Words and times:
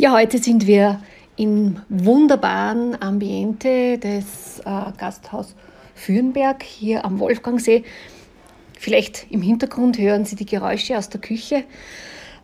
Ja, 0.00 0.12
heute 0.12 0.38
sind 0.38 0.68
wir 0.68 1.00
im 1.34 1.80
wunderbaren 1.88 3.02
Ambiente 3.02 3.98
des 3.98 4.60
äh, 4.60 4.92
Gasthaus 4.96 5.56
Fürnberg 5.96 6.62
hier 6.62 7.04
am 7.04 7.18
Wolfgangsee. 7.18 7.82
Vielleicht 8.78 9.26
im 9.28 9.42
Hintergrund 9.42 9.98
hören 9.98 10.24
Sie 10.24 10.36
die 10.36 10.46
Geräusche 10.46 10.96
aus 10.96 11.08
der 11.08 11.20
Küche. 11.20 11.64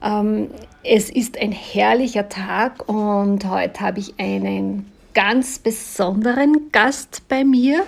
Ähm, 0.03 0.49
es 0.83 1.11
ist 1.11 1.39
ein 1.39 1.53
herrlicher 1.53 2.29
Tag 2.29 2.89
und 2.89 3.49
heute 3.49 3.79
habe 3.83 4.01
ich 4.01 4.15
einen 4.19 4.91
ganz 5.15 5.61
besonderen 5.61 6.73
Gast 6.73 7.23
bei 7.29 7.45
mir. 7.45 7.85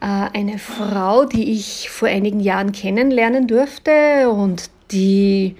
Äh, 0.00 0.36
eine 0.36 0.58
Frau, 0.58 1.26
die 1.26 1.52
ich 1.52 1.90
vor 1.90 2.08
einigen 2.08 2.40
Jahren 2.40 2.72
kennenlernen 2.72 3.46
durfte 3.46 4.28
und 4.30 4.68
die, 4.90 5.54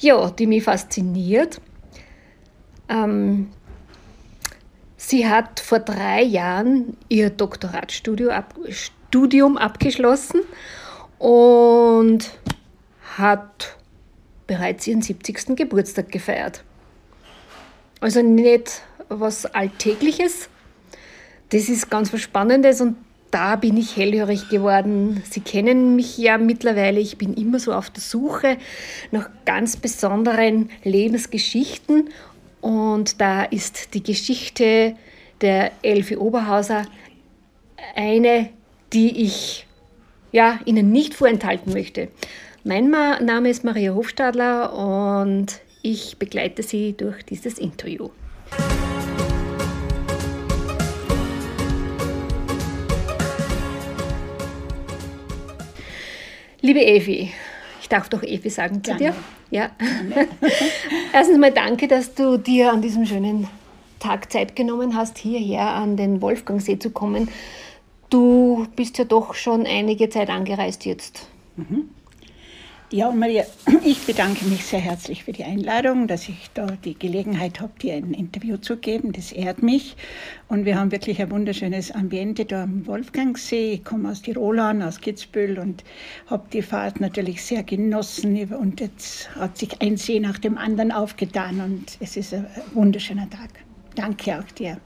ja, 0.00 0.28
die 0.28 0.46
mich 0.46 0.64
fasziniert. 0.64 1.62
Ähm, 2.94 3.48
sie 4.96 5.28
hat 5.28 5.60
vor 5.60 5.80
drei 5.80 6.22
Jahren 6.22 6.96
ihr 7.08 7.30
Doktoratstudium 7.30 8.30
ab, 8.30 8.54
abgeschlossen 9.58 10.40
und 11.18 12.30
hat 13.16 13.76
bereits 14.46 14.86
ihren 14.86 15.02
70. 15.02 15.56
Geburtstag 15.56 16.10
gefeiert. 16.12 16.62
Also 18.00 18.22
nicht 18.22 18.82
was 19.08 19.46
Alltägliches. 19.46 20.48
Das 21.50 21.68
ist 21.68 21.90
ganz 21.90 22.12
was 22.12 22.20
Spannendes 22.20 22.80
und 22.80 22.96
da 23.30 23.56
bin 23.56 23.76
ich 23.76 23.96
hellhörig 23.96 24.48
geworden. 24.48 25.22
Sie 25.28 25.40
kennen 25.40 25.96
mich 25.96 26.18
ja 26.18 26.38
mittlerweile. 26.38 27.00
Ich 27.00 27.18
bin 27.18 27.34
immer 27.34 27.58
so 27.58 27.72
auf 27.72 27.90
der 27.90 28.02
Suche 28.02 28.58
nach 29.10 29.28
ganz 29.44 29.76
besonderen 29.76 30.70
Lebensgeschichten 30.84 32.10
und 32.64 33.20
da 33.20 33.44
ist 33.44 33.92
die 33.92 34.02
Geschichte 34.02 34.96
der 35.42 35.72
Elfi 35.82 36.16
Oberhauser 36.16 36.86
eine, 37.94 38.48
die 38.94 39.22
ich 39.22 39.66
ja, 40.32 40.58
Ihnen 40.64 40.90
nicht 40.90 41.12
vorenthalten 41.12 41.74
möchte. 41.74 42.08
Mein 42.64 42.88
Name 42.88 43.50
ist 43.50 43.64
Maria 43.64 43.94
Hofstadler 43.94 44.72
und 44.72 45.60
ich 45.82 46.16
begleite 46.16 46.62
Sie 46.62 46.94
durch 46.96 47.22
dieses 47.26 47.58
Interview. 47.58 48.08
Liebe 56.62 56.80
Evi, 56.82 57.30
darf 57.94 58.08
doch 58.08 58.22
Evi 58.24 58.50
sagen 58.50 58.82
zu 58.82 58.94
Gerne. 58.96 58.98
dir. 58.98 59.14
Ja. 59.50 59.70
Erstens 61.12 61.38
mal 61.38 61.52
danke, 61.52 61.86
dass 61.86 62.14
du 62.14 62.38
dir 62.38 62.72
an 62.72 62.82
diesem 62.82 63.06
schönen 63.06 63.46
Tag 64.00 64.32
Zeit 64.32 64.56
genommen 64.56 64.96
hast, 64.96 65.16
hierher 65.16 65.68
an 65.68 65.96
den 65.96 66.20
Wolfgangsee 66.20 66.78
zu 66.78 66.90
kommen. 66.90 67.28
Du 68.10 68.66
bist 68.74 68.98
ja 68.98 69.04
doch 69.04 69.34
schon 69.34 69.64
einige 69.64 70.08
Zeit 70.08 70.28
angereist 70.28 70.84
jetzt. 70.84 71.26
Mhm. 71.56 71.88
Ja, 72.94 73.10
Maria, 73.10 73.42
ich 73.84 74.06
bedanke 74.06 74.44
mich 74.44 74.64
sehr 74.66 74.78
herzlich 74.78 75.24
für 75.24 75.32
die 75.32 75.42
Einladung, 75.42 76.06
dass 76.06 76.28
ich 76.28 76.48
da 76.54 76.66
die 76.84 76.96
Gelegenheit 76.96 77.60
habe, 77.60 77.72
dir 77.82 77.94
ein 77.94 78.14
Interview 78.14 78.56
zu 78.56 78.76
geben. 78.76 79.10
Das 79.10 79.32
ehrt 79.32 79.64
mich. 79.64 79.96
Und 80.46 80.64
wir 80.64 80.78
haben 80.78 80.92
wirklich 80.92 81.20
ein 81.20 81.28
wunderschönes 81.32 81.90
Ambiente 81.90 82.44
da 82.44 82.62
am 82.62 82.86
Wolfgangsee. 82.86 83.72
Ich 83.72 83.84
komme 83.84 84.12
aus 84.12 84.22
Tirol 84.22 84.60
an, 84.60 84.80
aus 84.80 85.00
Kitzbühel 85.00 85.58
und 85.58 85.82
habe 86.28 86.44
die 86.52 86.62
Fahrt 86.62 87.00
natürlich 87.00 87.42
sehr 87.42 87.64
genossen. 87.64 88.54
Und 88.54 88.80
jetzt 88.80 89.28
hat 89.34 89.58
sich 89.58 89.82
ein 89.82 89.96
See 89.96 90.20
nach 90.20 90.38
dem 90.38 90.56
anderen 90.56 90.92
aufgetan 90.92 91.60
und 91.60 91.96
es 91.98 92.16
ist 92.16 92.32
ein 92.32 92.46
wunderschöner 92.74 93.28
Tag. 93.28 93.50
Danke 93.96 94.38
auch 94.38 94.52
dir. 94.52 94.78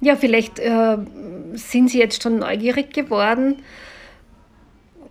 Ja, 0.00 0.14
vielleicht 0.14 0.60
äh, 0.60 0.96
sind 1.54 1.90
Sie 1.90 1.98
jetzt 1.98 2.22
schon 2.22 2.38
neugierig 2.38 2.92
geworden 2.92 3.56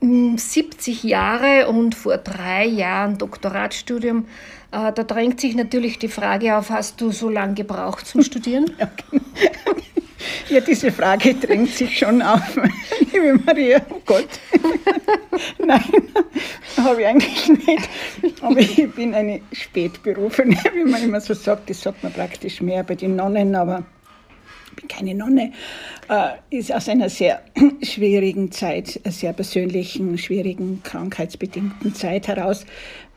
70 0.03 1.03
Jahre 1.03 1.67
und 1.67 1.95
vor 1.95 2.17
drei 2.17 2.65
Jahren 2.65 3.17
Doktoratstudium. 3.17 4.25
Äh, 4.71 4.91
da 4.91 5.03
drängt 5.03 5.39
sich 5.39 5.55
natürlich 5.55 5.99
die 5.99 6.09
Frage 6.09 6.57
auf, 6.57 6.69
hast 6.69 6.99
du 6.99 7.11
so 7.11 7.29
lange 7.29 7.53
gebraucht 7.53 8.07
zum 8.07 8.21
Studieren? 8.23 8.71
Ja, 10.49 10.59
diese 10.61 10.91
Frage 10.91 11.33
drängt 11.33 11.69
sich 11.69 11.97
schon 11.97 12.21
auf, 12.21 12.57
liebe 13.11 13.39
Maria. 13.45 13.81
Oh 13.89 14.01
Gott. 14.05 14.27
Nein, 15.57 15.81
habe 16.77 17.01
ich 17.01 17.07
eigentlich 17.07 17.49
nicht. 17.49 17.89
Aber 18.41 18.59
ich 18.59 18.91
bin 18.91 19.13
eine 19.13 19.41
Spätberufene, 19.51 20.57
wie 20.73 20.83
man 20.83 21.03
immer 21.03 21.21
so 21.21 21.33
sagt. 21.33 21.69
Das 21.69 21.81
sagt 21.81 22.03
man 22.03 22.13
praktisch 22.13 22.61
mehr 22.61 22.83
bei 22.83 22.95
den 22.95 23.15
Nonnen, 23.15 23.55
aber 23.55 23.83
bin 24.75 24.87
keine 24.87 25.15
Nonne, 25.15 25.51
äh, 26.09 26.57
ist 26.57 26.73
aus 26.73 26.89
einer 26.89 27.09
sehr 27.09 27.41
schwierigen 27.81 28.51
Zeit, 28.51 28.99
sehr 29.05 29.33
persönlichen, 29.33 30.17
schwierigen, 30.17 30.81
krankheitsbedingten 30.83 31.93
Zeit 31.95 32.27
heraus, 32.27 32.65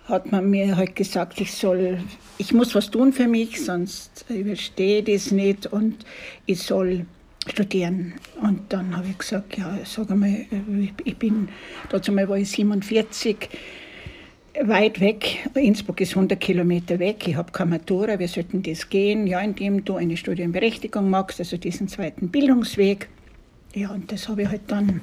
hat 0.08 0.30
man 0.30 0.48
mir 0.50 0.76
halt 0.76 0.94
gesagt, 0.94 1.40
ich 1.40 1.52
soll, 1.52 1.98
ich 2.38 2.52
muss 2.52 2.74
was 2.74 2.90
tun 2.90 3.12
für 3.12 3.26
mich, 3.26 3.64
sonst 3.64 4.24
überstehe 4.28 5.00
ich 5.00 5.04
das 5.04 5.32
nicht 5.32 5.66
und 5.66 6.04
ich 6.46 6.62
soll 6.62 7.06
studieren. 7.48 8.14
Und 8.40 8.72
dann 8.72 8.96
habe 8.96 9.08
ich 9.08 9.18
gesagt, 9.18 9.56
ja, 9.58 9.78
sag 9.84 10.10
einmal, 10.10 10.46
ich 11.04 11.16
bin, 11.16 11.48
dazu 11.90 12.12
mal 12.12 12.28
war 12.28 12.38
ich 12.38 12.50
47, 12.50 13.48
weit 14.64 15.00
weg. 15.00 15.48
Innsbruck 15.54 16.00
ist 16.00 16.16
100 16.16 16.40
Kilometer 16.40 16.98
weg. 16.98 17.26
Ich 17.28 17.36
habe 17.36 17.52
keine 17.52 17.70
Matura. 17.70 18.18
Wir 18.18 18.28
sollten 18.28 18.62
das 18.62 18.88
gehen, 18.88 19.26
ja, 19.26 19.40
indem 19.40 19.84
du 19.84 19.96
eine 19.96 20.16
Studienberechtigung 20.16 21.08
machst, 21.10 21.40
also 21.40 21.56
diesen 21.56 21.88
zweiten 21.88 22.28
Bildungsweg. 22.28 23.08
Ja, 23.74 23.90
und 23.90 24.10
das 24.10 24.28
habe 24.28 24.42
ich 24.42 24.48
halt 24.48 24.62
dann 24.68 25.00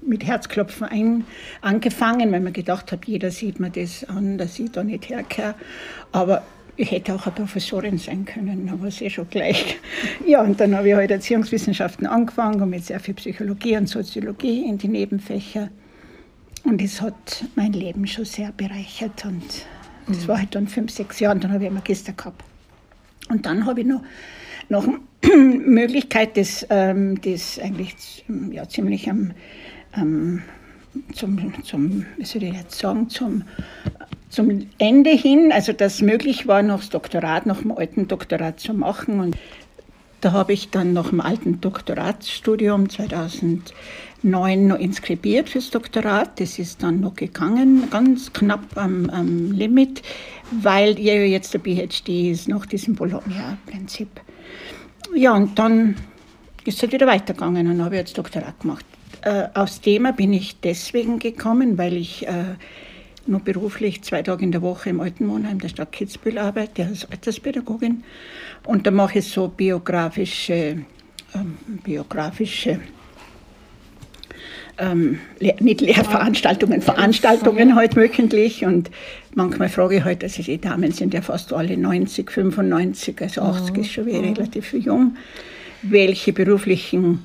mit 0.00 0.24
Herzklopfen 0.24 0.86
ein, 0.86 1.24
angefangen, 1.60 2.30
weil 2.30 2.40
man 2.40 2.52
gedacht 2.52 2.92
habe, 2.92 3.02
jeder 3.06 3.30
sieht 3.30 3.58
mir 3.58 3.70
das 3.70 4.04
an, 4.04 4.38
dass 4.38 4.58
ich 4.58 4.70
da 4.70 4.84
nicht 4.84 5.08
herkehre. 5.08 5.54
Aber 6.12 6.42
ich 6.76 6.92
hätte 6.92 7.14
auch 7.14 7.26
eine 7.26 7.34
Professorin 7.34 7.98
sein 7.98 8.24
können, 8.24 8.70
aber 8.72 8.86
es 8.86 9.00
eh 9.00 9.10
schon 9.10 9.28
gleich. 9.28 9.76
Ja, 10.26 10.42
und 10.42 10.60
dann 10.60 10.76
habe 10.76 10.88
ich 10.88 10.94
halt 10.94 11.10
Erziehungswissenschaften 11.10 12.06
angefangen 12.06 12.62
und 12.62 12.70
mit 12.70 12.84
sehr 12.84 13.00
viel 13.00 13.14
Psychologie 13.14 13.76
und 13.76 13.88
Soziologie 13.88 14.64
in 14.68 14.78
die 14.78 14.88
Nebenfächer. 14.88 15.70
Und 16.64 16.82
es 16.82 17.00
hat 17.00 17.44
mein 17.54 17.72
Leben 17.72 18.06
schon 18.06 18.24
sehr 18.24 18.52
bereichert. 18.52 19.24
Und 19.24 19.44
das 20.06 20.24
mhm. 20.24 20.28
war 20.28 20.38
halt 20.38 20.54
dann 20.54 20.68
fünf, 20.68 20.92
sechs 20.92 21.20
Jahre 21.20 21.36
und 21.36 21.44
dann 21.44 21.52
habe 21.52 21.64
ich 21.64 21.68
einen 21.68 21.76
Magister 21.76 22.12
gehabt. 22.12 22.42
Und 23.28 23.46
dann 23.46 23.66
habe 23.66 23.80
ich 23.80 23.86
noch, 23.86 24.02
noch 24.68 24.86
eine 24.86 25.36
Möglichkeit, 25.36 26.36
das, 26.36 26.66
ähm, 26.70 27.20
das 27.20 27.58
eigentlich 27.58 28.24
ja, 28.50 28.68
ziemlich 28.68 29.10
am, 29.10 29.32
ähm, 29.96 30.42
zum, 31.14 31.62
zum, 31.64 32.06
wie 32.16 32.24
soll 32.24 32.42
ich 32.42 32.54
jetzt 32.54 32.78
sagen, 32.78 33.08
zum, 33.08 33.44
zum 34.30 34.66
Ende 34.78 35.10
hin, 35.10 35.52
also 35.52 35.72
dass 35.72 36.00
möglich 36.00 36.46
war, 36.46 36.62
noch 36.62 36.80
das 36.80 36.90
Doktorat, 36.90 37.46
noch 37.46 37.62
im 37.62 37.72
alten 37.72 38.08
Doktorat 38.08 38.60
zu 38.60 38.74
machen. 38.74 39.20
Und 39.20 39.36
da 40.20 40.32
habe 40.32 40.52
ich 40.52 40.70
dann 40.70 40.92
noch 40.92 41.12
im 41.12 41.20
alten 41.20 41.60
Doktoratsstudium 41.60 42.88
2000 42.88 43.72
neun 44.22 44.68
noch 44.68 44.78
inskribiert 44.78 45.48
fürs 45.48 45.70
Doktorat. 45.70 46.40
Das 46.40 46.58
ist 46.58 46.82
dann 46.82 47.00
noch 47.00 47.14
gegangen, 47.14 47.88
ganz 47.90 48.32
knapp 48.32 48.76
am, 48.76 49.08
am 49.10 49.52
Limit, 49.52 50.02
weil 50.50 50.98
ja 50.98 51.14
jetzt 51.14 51.54
der 51.54 51.60
PhD 51.60 52.30
ist 52.30 52.48
nach 52.48 52.66
diesem 52.66 52.94
Bologna-Prinzip. 52.94 54.08
Ja, 55.14 55.34
und 55.34 55.58
dann 55.58 55.96
ist 56.64 56.76
es 56.76 56.82
halt 56.82 56.92
wieder 56.92 57.06
weitergegangen 57.06 57.66
und 57.68 57.82
habe 57.82 57.96
jetzt 57.96 58.18
Doktorat 58.18 58.60
gemacht. 58.60 58.84
Äh, 59.22 59.48
aus 59.54 59.80
Thema 59.80 60.12
bin 60.12 60.32
ich 60.32 60.60
deswegen 60.60 61.18
gekommen, 61.18 61.78
weil 61.78 61.96
ich 61.96 62.26
äh, 62.26 62.56
nur 63.26 63.40
beruflich 63.40 64.02
zwei 64.02 64.22
Tage 64.22 64.44
in 64.44 64.52
der 64.52 64.62
Woche 64.62 64.90
im 64.90 65.00
Altenwohnheim 65.00 65.60
der 65.60 65.68
Stadt 65.68 65.92
Kitzbühel 65.92 66.38
arbeite, 66.38 66.86
als 66.86 67.10
Alterspädagogin. 67.10 68.04
Und 68.64 68.86
da 68.86 68.90
mache 68.90 69.20
ich 69.20 69.28
so 69.28 69.48
biografische, 69.48 70.84
ähm, 71.34 71.58
biografische 71.84 72.80
ähm, 74.78 75.18
nicht 75.60 75.80
Lehrveranstaltungen, 75.80 76.82
Veranstaltungen 76.82 77.74
halt 77.74 77.96
wöchentlich. 77.96 78.64
Und 78.64 78.90
manchmal 79.34 79.68
frage 79.68 79.96
ich 79.96 80.04
halt, 80.04 80.22
also 80.22 80.42
die 80.42 80.60
Damen 80.60 80.92
sind 80.92 81.14
ja 81.14 81.22
fast 81.22 81.52
alle 81.52 81.76
90, 81.76 82.30
95, 82.30 83.20
also 83.22 83.42
80 83.42 83.78
ist 83.78 83.92
schon 83.92 84.06
wieder 84.06 84.22
relativ 84.22 84.72
jung, 84.72 85.16
welche 85.82 86.32
beruflichen 86.32 87.20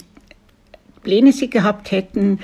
Pläne 1.04 1.32
sie 1.32 1.50
gehabt 1.50 1.92
hätten. 1.92 2.40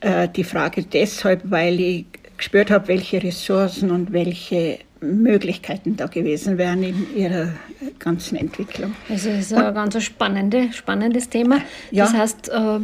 Äh, 0.00 0.28
die 0.28 0.44
Frage 0.44 0.82
deshalb, 0.84 1.42
weil 1.44 1.80
ich 1.80 2.06
gespürt 2.36 2.70
habe, 2.70 2.88
welche 2.88 3.22
Ressourcen 3.22 3.90
und 3.90 4.12
welche 4.12 4.78
Möglichkeiten 5.00 5.96
da 5.96 6.06
gewesen 6.06 6.58
wären 6.58 6.82
in 6.82 7.06
ihrer 7.16 7.48
ganzen 7.98 8.36
Entwicklung. 8.36 8.94
Also 9.08 9.30
es 9.30 9.46
ist 9.46 9.54
ein 9.54 9.74
ganz 9.74 10.00
spannende, 10.02 10.72
spannendes 10.72 11.28
Thema. 11.28 11.58
Ja. 11.90 12.04
Das 12.04 12.14
heißt, 12.14 12.48
äh, 12.50 12.80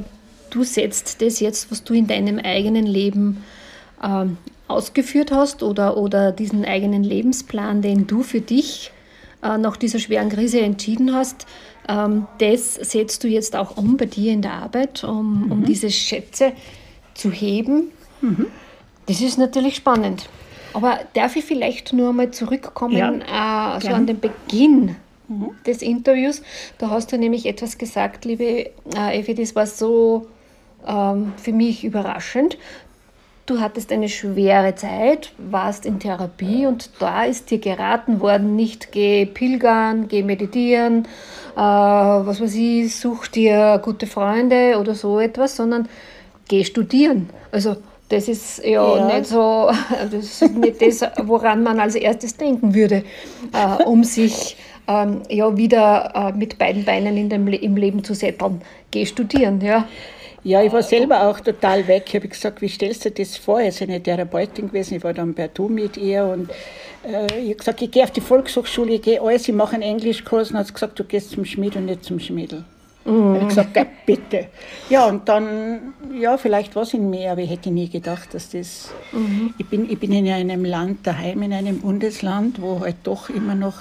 du 0.50 0.65
setzt 0.65 1.23
das 1.23 1.41
jetzt, 1.41 1.71
was 1.71 1.85
du 1.85 1.95
in 1.95 2.06
deinem 2.06 2.39
eigenen 2.39 2.87
Leben 2.87 3.45
ähm, 4.03 4.37
ausgeführt 4.69 5.33
hast 5.33 5.62
oder, 5.62 5.97
oder 5.97 6.33
diesen 6.33 6.65
eigenen 6.65 7.03
Lebensplan, 7.03 7.83
den 7.83 8.06
du 8.06 8.23
für 8.23 8.41
dich 8.41 8.93
äh, 9.43 9.59
nach 9.59 9.77
dieser 9.77 9.99
schweren 9.99 10.29
Krise 10.29 10.61
entschieden 10.61 11.15
hast, 11.15 11.47
ähm, 11.89 12.27
das 12.39 12.75
setzt 12.75 13.25
du 13.25 13.29
jetzt 13.29 13.56
auch 13.56 13.77
um 13.77 13.97
bei 13.97 14.06
dir 14.06 14.33
in 14.33 14.43
der 14.43 14.53
Arbeit, 14.53 15.05
um, 15.05 15.47
mhm. 15.47 15.53
um 15.53 15.65
diese 15.65 15.91
Schätze 15.91 16.53
zu 17.15 17.31
heben. 17.31 17.91
Mhm. 18.21 18.47
Das 19.06 19.21
ist 19.21 19.39
natürlich 19.39 19.77
spannend. 19.77 20.29
Aber 20.75 21.00
darf 21.15 21.35
ich 21.35 21.45
vielleicht 21.45 21.95
nur 21.95 22.11
einmal 22.11 22.31
zurückkommen 22.31 22.97
ja, 22.97 23.77
äh, 23.77 23.81
so 23.81 23.89
an 23.89 24.06
den 24.06 24.21
Beginn 24.21 24.97
mhm. 25.29 25.50
des 25.67 25.81
Interviews? 25.81 26.43
Da 26.77 26.91
hast 26.91 27.11
du 27.11 27.17
nämlich 27.19 27.47
etwas 27.47 27.79
gesagt, 27.79 28.27
liebe 28.27 28.45
äh, 28.45 29.19
Effi, 29.19 29.35
das 29.35 29.56
war 29.56 29.67
so 29.67 30.27
ähm, 30.86 31.32
für 31.36 31.52
mich 31.52 31.84
überraschend. 31.84 32.58
Du 33.46 33.60
hattest 33.60 33.90
eine 33.92 34.10
schwere 34.10 34.75
Zeit, 34.75 35.32
warst 35.38 35.86
in 35.86 35.98
Therapie 35.98 36.66
und 36.66 36.90
da 36.98 37.25
ist 37.25 37.50
dir 37.50 37.58
geraten 37.58 38.20
worden, 38.20 38.56
nicht 38.56 38.92
geh 38.92 39.25
pilgern, 39.25 40.06
geh 40.06 40.22
meditieren, 40.22 41.06
äh, 41.56 41.60
was 41.60 42.42
weiß 42.42 42.54
ich, 42.54 42.94
such 42.94 43.28
dir 43.28 43.80
gute 43.82 44.06
Freunde 44.06 44.76
oder 44.78 44.94
so 44.94 45.19
etwas, 45.19 45.56
sondern 45.56 45.88
geh 46.46 46.62
studieren. 46.62 47.30
Also 47.50 47.76
das 48.10 48.28
ist 48.28 48.62
ja, 48.64 48.96
ja, 48.96 49.06
nicht 49.06 49.26
so, 49.26 49.70
das 50.10 50.42
ist 50.42 50.54
nicht 50.54 50.82
das, 50.82 51.02
woran 51.22 51.62
man 51.62 51.80
als 51.80 51.94
erstes 51.94 52.36
denken 52.36 52.75
würde, 52.75 53.04
äh, 53.54 53.82
um 53.84 54.04
sich 54.04 54.58
ähm, 54.88 55.22
ja, 55.28 55.56
wieder 55.56 56.12
äh, 56.14 56.32
mit 56.32 56.58
beiden 56.58 56.84
Beinen 56.84 57.16
in 57.16 57.28
dem, 57.28 57.46
im 57.48 57.76
Leben 57.76 58.04
zu 58.04 58.14
setteln. 58.14 58.62
Geh 58.90 59.06
studieren, 59.06 59.60
ja. 59.60 59.86
Ja, 60.49 60.62
ich 60.62 60.73
war 60.73 60.83
selber 60.83 61.29
auch 61.29 61.41
total 61.41 61.87
weg. 61.87 62.05
Ich 62.06 62.15
habe 62.15 62.27
gesagt, 62.27 62.62
wie 62.62 62.71
stellst 62.71 63.05
du 63.05 63.11
das 63.11 63.37
vor? 63.37 63.61
Ich 63.61 63.79
bin 63.81 63.91
eine 63.91 64.03
Therapeutin 64.03 64.69
gewesen, 64.69 64.95
ich 64.95 65.05
war 65.05 65.12
dann 65.12 65.35
bei 65.35 65.49
Du 65.49 65.69
mit 65.69 65.99
ihr 65.99 66.25
und 66.25 66.49
äh, 67.05 67.27
ich 67.39 67.50
habe 67.50 67.55
gesagt, 67.56 67.83
ich 67.83 67.91
gehe 67.91 68.03
auf 68.03 68.12
die 68.12 68.23
Volkshochschule, 68.23 68.95
ich 68.95 69.03
gehe 69.03 69.21
alles, 69.21 69.47
ich 69.47 69.55
mache 69.55 69.75
einen 69.75 69.83
Englischkurs 69.83 70.50
und 70.50 70.56
hat 70.56 70.73
gesagt, 70.73 70.99
du 70.99 71.05
gehst 71.05 71.33
zum 71.33 71.45
Schmied 71.45 71.77
und 71.77 71.85
nicht 71.85 72.03
zum 72.03 72.19
Schmiedel. 72.19 72.65
Mhm. 73.05 73.35
Ich 73.35 73.41
habe 73.41 73.47
gesagt, 73.47 73.75
Gott, 73.75 73.89
bitte. 74.06 74.47
Ja, 74.89 75.05
und 75.05 75.29
dann, 75.29 75.93
ja, 76.19 76.39
vielleicht 76.39 76.75
war 76.75 76.85
es 76.85 76.95
in 76.95 77.11
mir, 77.11 77.33
aber 77.33 77.43
ich 77.43 77.50
hätte 77.50 77.71
nie 77.71 77.91
gedacht, 77.91 78.33
dass 78.33 78.49
das. 78.49 78.91
Mhm. 79.12 79.53
Ich, 79.59 79.67
bin, 79.67 79.91
ich 79.91 79.99
bin 79.99 80.12
in 80.12 80.31
einem 80.31 80.65
Land 80.65 81.06
daheim, 81.06 81.43
in 81.43 81.53
einem 81.53 81.81
Bundesland, 81.81 82.62
wo 82.62 82.81
halt 82.81 82.97
doch 83.05 83.29
immer 83.29 83.55
noch 83.55 83.77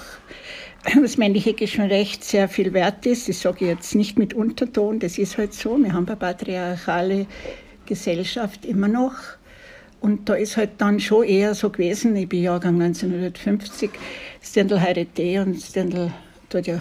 das 1.02 1.16
männliche 1.16 1.54
Geschlecht 1.54 2.24
sehr 2.24 2.48
viel 2.48 2.72
wert 2.72 3.04
ist. 3.06 3.28
Das 3.28 3.40
sage 3.40 3.64
ich 3.64 3.70
jetzt 3.70 3.94
nicht 3.94 4.18
mit 4.18 4.34
Unterton, 4.34 4.98
das 4.98 5.18
ist 5.18 5.38
halt 5.38 5.54
so. 5.54 5.76
Wir 5.78 5.92
haben 5.92 6.06
eine 6.06 6.16
patriarchale 6.16 7.26
Gesellschaft 7.86 8.64
immer 8.64 8.88
noch. 8.88 9.14
Und 10.00 10.28
da 10.28 10.34
ist 10.34 10.56
halt 10.56 10.70
dann 10.78 11.00
schon 11.00 11.24
eher 11.24 11.54
so 11.54 11.70
gewesen, 11.70 12.14
ich 12.14 12.28
bin 12.28 12.42
Jahrgang 12.42 12.80
1950, 12.80 13.90
Stendel 14.40 14.80
heiratet 14.80 15.44
und 15.44 15.60
Stendel 15.60 16.12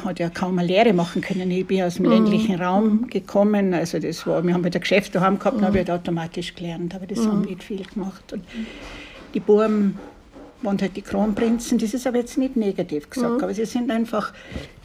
hat 0.06 0.20
ja 0.20 0.30
kaum 0.30 0.60
eine 0.60 0.68
Lehre 0.68 0.94
machen 0.94 1.22
können. 1.22 1.50
Ich 1.52 1.66
bin 1.66 1.82
aus 1.82 1.96
dem 1.96 2.06
mhm. 2.06 2.12
ländlichen 2.12 2.62
Raum 2.62 3.08
gekommen. 3.08 3.74
Also 3.74 4.00
das 4.00 4.26
war, 4.28 4.44
wir 4.46 4.54
haben 4.54 4.64
halt 4.64 4.76
ein 4.76 4.82
Geschäft 4.82 5.16
daheim 5.16 5.40
gehabt, 5.40 5.58
mhm. 5.58 5.66
habe 5.66 5.80
ich 5.80 5.90
halt 5.90 6.00
automatisch 6.00 6.56
gelernt, 6.56 6.96
aber 6.96 7.08
das 7.08 7.20
mhm. 7.20 7.28
haben 7.28 7.42
nicht 7.42 7.64
viel 7.64 7.84
gemacht. 7.84 8.32
Und 8.32 8.44
die 9.34 9.40
Buben 9.40 9.98
waren 10.62 10.80
halt 10.80 10.96
die 10.96 11.02
Kronprinzen, 11.02 11.78
das 11.78 11.94
ist 11.94 12.08
aber 12.08 12.18
jetzt 12.18 12.38
nicht 12.38 12.56
negativ 12.56 13.10
gesagt, 13.10 13.38
mhm. 13.38 13.44
aber 13.44 13.54
sie 13.54 13.66
sind 13.66 13.92
einfach 13.92 14.34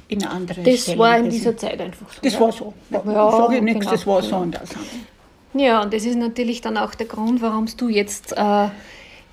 in 0.09 0.23
einer 0.23 0.33
anderen 0.33 0.65
Das 0.65 0.83
Stelle 0.83 0.99
war 0.99 1.19
in 1.19 1.31
dieser 1.31 1.57
Zeit 1.57 1.81
einfach 1.81 2.07
so. 2.13 2.21
Das 2.23 2.35
ja? 2.35 2.41
war 2.41 2.53
so. 2.53 2.75
Ja, 2.91 3.03
ja 3.05 3.31
sage 3.31 3.57
ich 3.57 3.63
nichts, 3.63 3.81
genau. 3.81 3.93
das 3.93 4.07
war 4.07 4.23
so 4.23 4.37
und 4.37 4.55
das. 4.55 4.71
Ja, 5.55 5.83
und 5.83 5.93
das 5.93 6.05
ist 6.05 6.17
natürlich 6.17 6.61
dann 6.61 6.77
auch 6.77 6.95
der 6.95 7.07
Grund, 7.07 7.43
warum 7.43 7.67
du 7.77 7.89
jetzt 7.89 8.35
äh, 8.37 8.69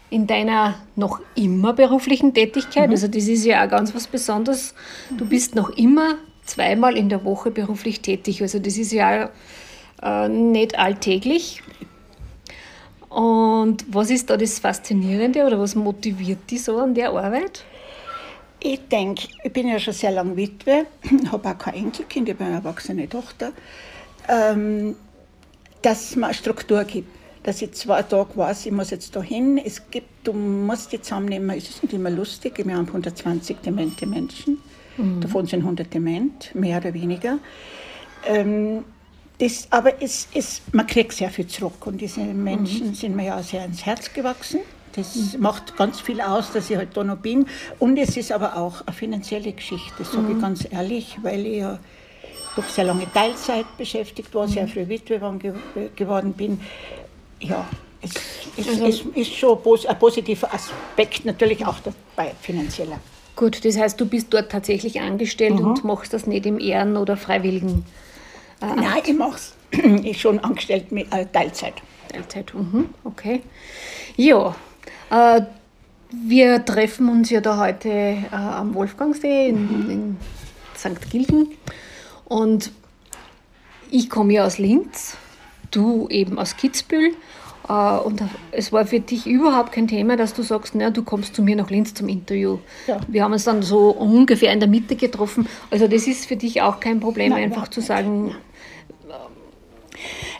in 0.09 0.27
deiner 0.27 0.75
noch 0.95 1.19
immer 1.35 1.73
beruflichen 1.73 2.33
Tätigkeit, 2.33 2.87
mhm. 2.87 2.91
also 2.91 3.07
das 3.07 3.27
ist 3.27 3.45
ja 3.45 3.65
auch 3.65 3.69
ganz 3.69 3.93
was 3.93 4.07
Besonderes, 4.07 4.73
du 5.17 5.25
bist 5.25 5.55
noch 5.55 5.69
immer 5.71 6.15
zweimal 6.45 6.97
in 6.97 7.09
der 7.09 7.23
Woche 7.23 7.51
beruflich 7.51 8.01
tätig, 8.01 8.41
also 8.41 8.59
das 8.59 8.77
ist 8.77 8.91
ja 8.91 9.29
äh, 10.01 10.29
nicht 10.29 10.77
alltäglich. 10.77 11.61
Und 13.09 13.85
was 13.91 14.11
ist 14.11 14.29
da 14.29 14.37
das 14.37 14.59
Faszinierende 14.59 15.45
oder 15.45 15.59
was 15.59 15.75
motiviert 15.75 16.49
dich 16.49 16.63
so 16.63 16.77
an 16.77 16.93
der 16.93 17.09
Arbeit? 17.09 17.63
Ich 18.59 18.87
denke, 18.89 19.27
ich 19.43 19.51
bin 19.51 19.67
ja 19.67 19.79
schon 19.79 19.93
sehr 19.93 20.11
lange 20.11 20.35
Witwe, 20.35 20.85
habe 21.31 21.49
auch 21.49 21.57
kein 21.57 21.75
Enkelkind, 21.75 22.29
ich 22.29 22.35
bin 22.35 22.47
eine 22.47 22.57
erwachsene 22.57 23.07
Tochter, 23.09 23.51
ähm, 24.27 24.95
dass 25.81 26.15
man 26.15 26.25
eine 26.25 26.33
Struktur 26.33 26.83
gibt 26.83 27.19
dass 27.43 27.61
ich 27.61 27.71
zwei 27.73 28.03
Tage 28.03 28.35
weiß, 28.35 28.65
ich 28.65 28.71
muss 28.71 28.89
jetzt 28.89 29.15
da 29.15 29.21
hin. 29.21 29.57
Es 29.57 29.89
gibt, 29.89 30.27
du 30.27 30.33
musst 30.33 30.91
die 30.91 31.01
zusammennehmen, 31.01 31.49
es 31.57 31.69
ist 31.69 31.83
nicht 31.83 31.93
immer 31.93 32.09
lustig. 32.09 32.53
Wir 32.63 32.75
haben 32.75 32.87
120 32.87 33.57
demente 33.65 34.05
Menschen, 34.05 34.57
mhm. 34.97 35.21
davon 35.21 35.45
sind 35.45 35.61
100 35.61 35.93
dement, 35.93 36.53
mehr 36.53 36.77
oder 36.77 36.93
weniger. 36.93 37.39
Ähm, 38.27 38.83
das, 39.39 39.67
aber 39.71 40.01
es, 40.01 40.27
es, 40.33 40.61
man 40.71 40.85
kriegt 40.85 41.13
sehr 41.13 41.29
viel 41.29 41.47
zurück 41.47 41.85
und 41.85 41.99
diese 41.99 42.21
Menschen 42.21 42.89
mhm. 42.89 42.93
sind 42.93 43.15
mir 43.15 43.25
ja 43.25 43.43
sehr 43.43 43.65
ins 43.65 43.85
Herz 43.85 44.13
gewachsen. 44.13 44.59
Das 44.93 45.37
macht 45.37 45.77
ganz 45.77 46.01
viel 46.01 46.19
aus, 46.19 46.51
dass 46.51 46.69
ich 46.69 46.75
halt 46.75 46.97
da 46.97 47.03
noch 47.03 47.17
bin. 47.17 47.45
Und 47.77 47.97
es 47.97 48.17
ist 48.17 48.31
aber 48.31 48.57
auch 48.57 48.85
eine 48.85 48.95
finanzielle 48.95 49.53
Geschichte, 49.53 49.93
das 49.99 50.11
sage 50.11 50.27
ich 50.29 50.35
mhm. 50.35 50.41
ganz 50.41 50.67
ehrlich, 50.69 51.17
weil 51.21 51.45
ich 51.45 51.57
ja 51.59 51.79
durch 52.55 52.67
sehr 52.67 52.85
lange 52.85 53.11
Teilzeit 53.13 53.65
beschäftigt 53.77 54.33
war, 54.33 54.47
sehr 54.47 54.63
mhm. 54.63 54.69
früh 54.69 54.87
Witwe 54.89 55.21
geworden 55.95 56.33
bin 56.33 56.59
ja, 57.41 57.67
es, 58.01 58.11
es, 58.57 58.67
also, 58.67 58.85
es 58.85 59.01
ist 59.15 59.33
schon 59.35 59.57
ein 59.87 59.99
positiver 59.99 60.53
Aspekt, 60.53 61.25
natürlich 61.25 61.65
auch 61.65 61.77
dabei, 61.79 62.31
finanzieller. 62.41 62.99
Gut, 63.35 63.63
das 63.63 63.77
heißt, 63.77 63.99
du 63.99 64.05
bist 64.05 64.27
dort 64.31 64.51
tatsächlich 64.51 64.99
angestellt 64.99 65.59
mhm. 65.59 65.67
und 65.67 65.83
machst 65.83 66.13
das 66.13 66.27
nicht 66.27 66.45
im 66.45 66.59
Ehren- 66.59 66.97
oder 66.97 67.15
Freiwilligen? 67.15 67.85
Nein, 68.61 69.01
ich 69.05 69.17
mache 69.17 69.37
es 69.37 69.55
ich 70.03 70.19
schon 70.21 70.39
angestellt 70.39 70.91
mit 70.91 71.13
äh, 71.13 71.25
Teilzeit. 71.25 71.75
Teilzeit, 72.09 72.53
mhm. 72.53 72.89
okay. 73.03 73.41
Ja, 74.15 74.55
äh, 75.11 75.41
wir 76.11 76.65
treffen 76.65 77.07
uns 77.09 77.29
ja 77.29 77.39
da 77.39 77.57
heute 77.57 77.89
äh, 77.89 78.25
am 78.31 78.73
Wolfgangsee 78.73 79.49
in, 79.49 79.83
mhm. 79.83 79.89
in 79.89 80.17
St. 80.75 81.09
Gilgen 81.11 81.49
und 82.25 82.71
ich 83.91 84.09
komme 84.09 84.33
ja 84.33 84.45
aus 84.45 84.57
Linz, 84.57 85.17
du 85.71 86.07
eben 86.09 86.39
aus 86.39 86.57
Kitzbühel 86.57 87.13
äh, 87.67 87.97
und 87.99 88.23
es 88.51 88.71
war 88.71 88.85
für 88.85 88.99
dich 88.99 89.27
überhaupt 89.27 89.71
kein 89.71 89.87
Thema, 89.87 90.17
dass 90.17 90.33
du 90.33 90.41
sagst, 90.41 90.73
na, 90.75 90.89
du 90.89 91.03
kommst 91.03 91.35
zu 91.35 91.43
mir 91.43 91.55
nach 91.55 91.69
Linz 91.69 91.93
zum 91.93 92.09
Interview. 92.09 92.57
Ja. 92.87 92.99
Wir 93.07 93.23
haben 93.23 93.33
uns 93.33 93.43
dann 93.43 93.61
so 93.61 93.89
ungefähr 93.89 94.51
in 94.51 94.59
der 94.59 94.69
Mitte 94.69 94.95
getroffen. 94.95 95.47
Also 95.69 95.87
das 95.87 96.07
ist 96.07 96.25
für 96.25 96.35
dich 96.35 96.61
auch 96.61 96.79
kein 96.79 96.99
Problem, 96.99 97.31
Nein, 97.31 97.43
einfach 97.43 97.67
zu 97.67 97.81
sagen. 97.81 98.35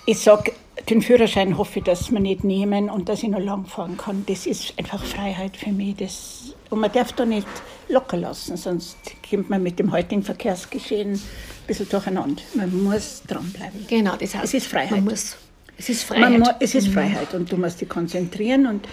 Ich 0.06 0.20
sage, 0.20 0.54
den 0.90 1.02
Führerschein 1.02 1.58
hoffe 1.58 1.80
ich, 1.80 1.86
dass 1.86 2.12
wir 2.12 2.20
nicht 2.20 2.44
nehmen 2.44 2.90
und 2.90 3.10
dass 3.10 3.24
ich 3.24 3.30
noch 3.30 3.40
lang 3.40 3.66
fahren 3.66 3.98
kann. 3.98 4.24
Das 4.28 4.46
ist 4.46 4.74
einfach 4.78 5.04
Freiheit 5.04 5.58
für 5.58 5.72
mich. 5.72 5.96
Das, 5.98 6.56
und 6.70 6.80
man 6.80 6.92
darf 6.92 7.14
da 7.14 7.26
nicht 7.26 7.48
locker 7.90 8.18
lassen, 8.18 8.58
sonst 8.58 8.98
kommt 9.30 9.50
man 9.50 9.62
mit 9.62 9.80
dem 9.80 9.92
heutigen 9.92 10.24
Verkehrsgeschehen 10.24 11.14
ein 11.14 11.22
bisschen 11.68 11.90
durcheinander. 11.90 12.42
Man 12.56 12.84
muss 12.84 13.24
dranbleiben. 13.28 13.86
Genau, 13.88 14.16
das 14.16 14.36
heißt, 14.36 14.46
es 14.46 14.54
ist 14.54 14.68
Freiheit. 14.68 14.92
Man 14.92 15.06
muss 15.06 15.38
es 15.80 15.88
ist 15.88 16.04
Freiheit. 16.04 16.40
Man, 16.40 16.56
es 16.60 16.76
ist 16.76 16.90
mhm. 16.90 16.94
Freiheit 16.94 17.34
und 17.34 17.52
du 17.52 17.56
musst 17.56 17.80
dich 17.80 17.88
konzentrieren 17.88 18.68
und 18.68 18.88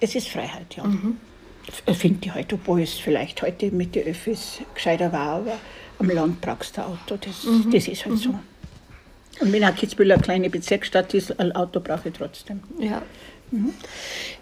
es 0.00 0.14
ist 0.14 0.28
Freiheit, 0.28 0.74
ja. 0.76 0.84
Mhm. 0.84 1.18
Ich 1.86 1.96
finde 1.96 2.26
ich 2.26 2.34
heute, 2.34 2.54
obwohl 2.56 2.82
es 2.82 2.94
vielleicht 2.94 3.42
heute 3.42 3.70
mit 3.70 3.94
den 3.94 4.06
Öffis 4.06 4.60
gescheiter 4.74 5.12
war, 5.12 5.36
aber 5.36 5.52
am 5.98 6.08
Land 6.08 6.40
brauchst 6.40 6.76
du 6.76 6.82
ein 6.82 6.88
Auto, 6.88 7.18
das, 7.20 7.44
mhm. 7.44 7.70
das 7.70 7.88
ist 7.88 8.04
halt 8.06 8.18
so. 8.18 8.34
Und 9.40 9.52
wenn 9.52 9.64
auch 9.64 9.74
Kitzbühel 9.74 10.12
eine 10.12 10.22
kleine 10.22 10.50
Bezirksstadt 10.50 11.12
ist, 11.14 11.38
ein 11.40 11.52
Auto 11.52 11.80
brauche 11.80 12.08
ich 12.08 12.14
trotzdem. 12.14 12.60
Ja. 12.78 13.02
Mhm. 13.50 13.72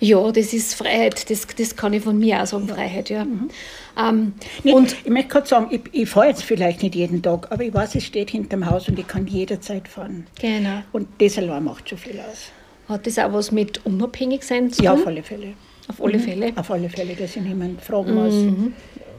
Ja, 0.00 0.30
das 0.32 0.52
ist 0.52 0.74
Freiheit, 0.74 1.28
das, 1.30 1.46
das 1.46 1.76
kann 1.76 1.92
ich 1.92 2.02
von 2.02 2.18
mir 2.18 2.42
auch 2.42 2.46
sagen, 2.46 2.68
Freiheit, 2.68 3.10
ja. 3.10 3.24
Mhm. 3.24 3.50
Ähm, 3.98 4.32
nee, 4.64 4.72
und 4.72 4.96
ich 5.04 5.10
möchte 5.10 5.28
gerade 5.28 5.46
sagen, 5.46 5.68
ich, 5.70 5.82
ich 5.92 6.08
fahre 6.08 6.28
jetzt 6.28 6.44
vielleicht 6.44 6.82
nicht 6.82 6.94
jeden 6.94 7.22
Tag, 7.22 7.50
aber 7.50 7.62
ich 7.62 7.74
weiß, 7.74 7.94
es 7.94 8.04
steht 8.04 8.30
hinterm 8.30 8.68
Haus 8.68 8.88
und 8.88 8.98
ich 8.98 9.06
kann 9.06 9.26
jederzeit 9.26 9.88
fahren. 9.88 10.26
Genau. 10.40 10.82
Und 10.92 11.08
das 11.18 11.36
allein 11.38 11.64
macht 11.64 11.88
schon 11.88 11.98
viel 11.98 12.18
aus. 12.20 12.50
Hat 12.88 13.06
das 13.06 13.18
auch 13.18 13.32
was 13.32 13.52
mit 13.52 13.84
unabhängig 13.84 14.42
sein 14.44 14.70
zu 14.70 14.76
tun? 14.78 14.84
Ja, 14.84 14.92
auf 14.94 15.06
alle 15.06 15.22
Fälle. 15.22 15.54
Auf 15.88 16.02
alle 16.02 16.18
mhm. 16.18 16.22
Fälle? 16.22 16.52
Auf 16.56 16.70
alle 16.70 16.88
Fälle, 16.88 17.14
dass 17.14 17.36
ich 17.36 17.42
niemand 17.42 17.82
fragen 17.82 18.14
muss, 18.14 18.34
mhm. 18.34 18.74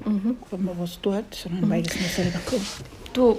mhm. 0.06 0.38
ob 0.50 0.60
man 0.60 0.80
was 0.80 1.00
tut, 1.01 1.24
sondern 1.32 1.70
weil 1.70 1.82
es 1.82 1.96
mir 1.96 2.08
selber 2.08 2.39
kommt. 2.46 2.65
Du, 3.13 3.38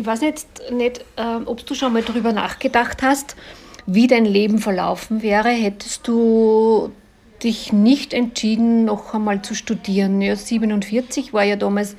ich 0.00 0.06
weiß 0.06 0.22
nicht, 0.22 0.46
nicht 0.72 1.04
äh, 1.16 1.44
ob 1.44 1.66
du 1.66 1.74
schon 1.74 1.92
mal 1.92 2.02
darüber 2.02 2.32
nachgedacht 2.32 3.02
hast, 3.02 3.36
wie 3.84 4.06
dein 4.06 4.24
Leben 4.24 4.58
verlaufen 4.58 5.22
wäre, 5.22 5.50
hättest 5.50 6.08
du 6.08 6.90
dich 7.42 7.72
nicht 7.72 8.14
entschieden, 8.14 8.86
noch 8.86 9.12
einmal 9.12 9.42
zu 9.42 9.54
studieren. 9.54 10.22
Ja, 10.22 10.36
47 10.36 11.34
war 11.34 11.44
ja 11.44 11.56
damals 11.56 11.96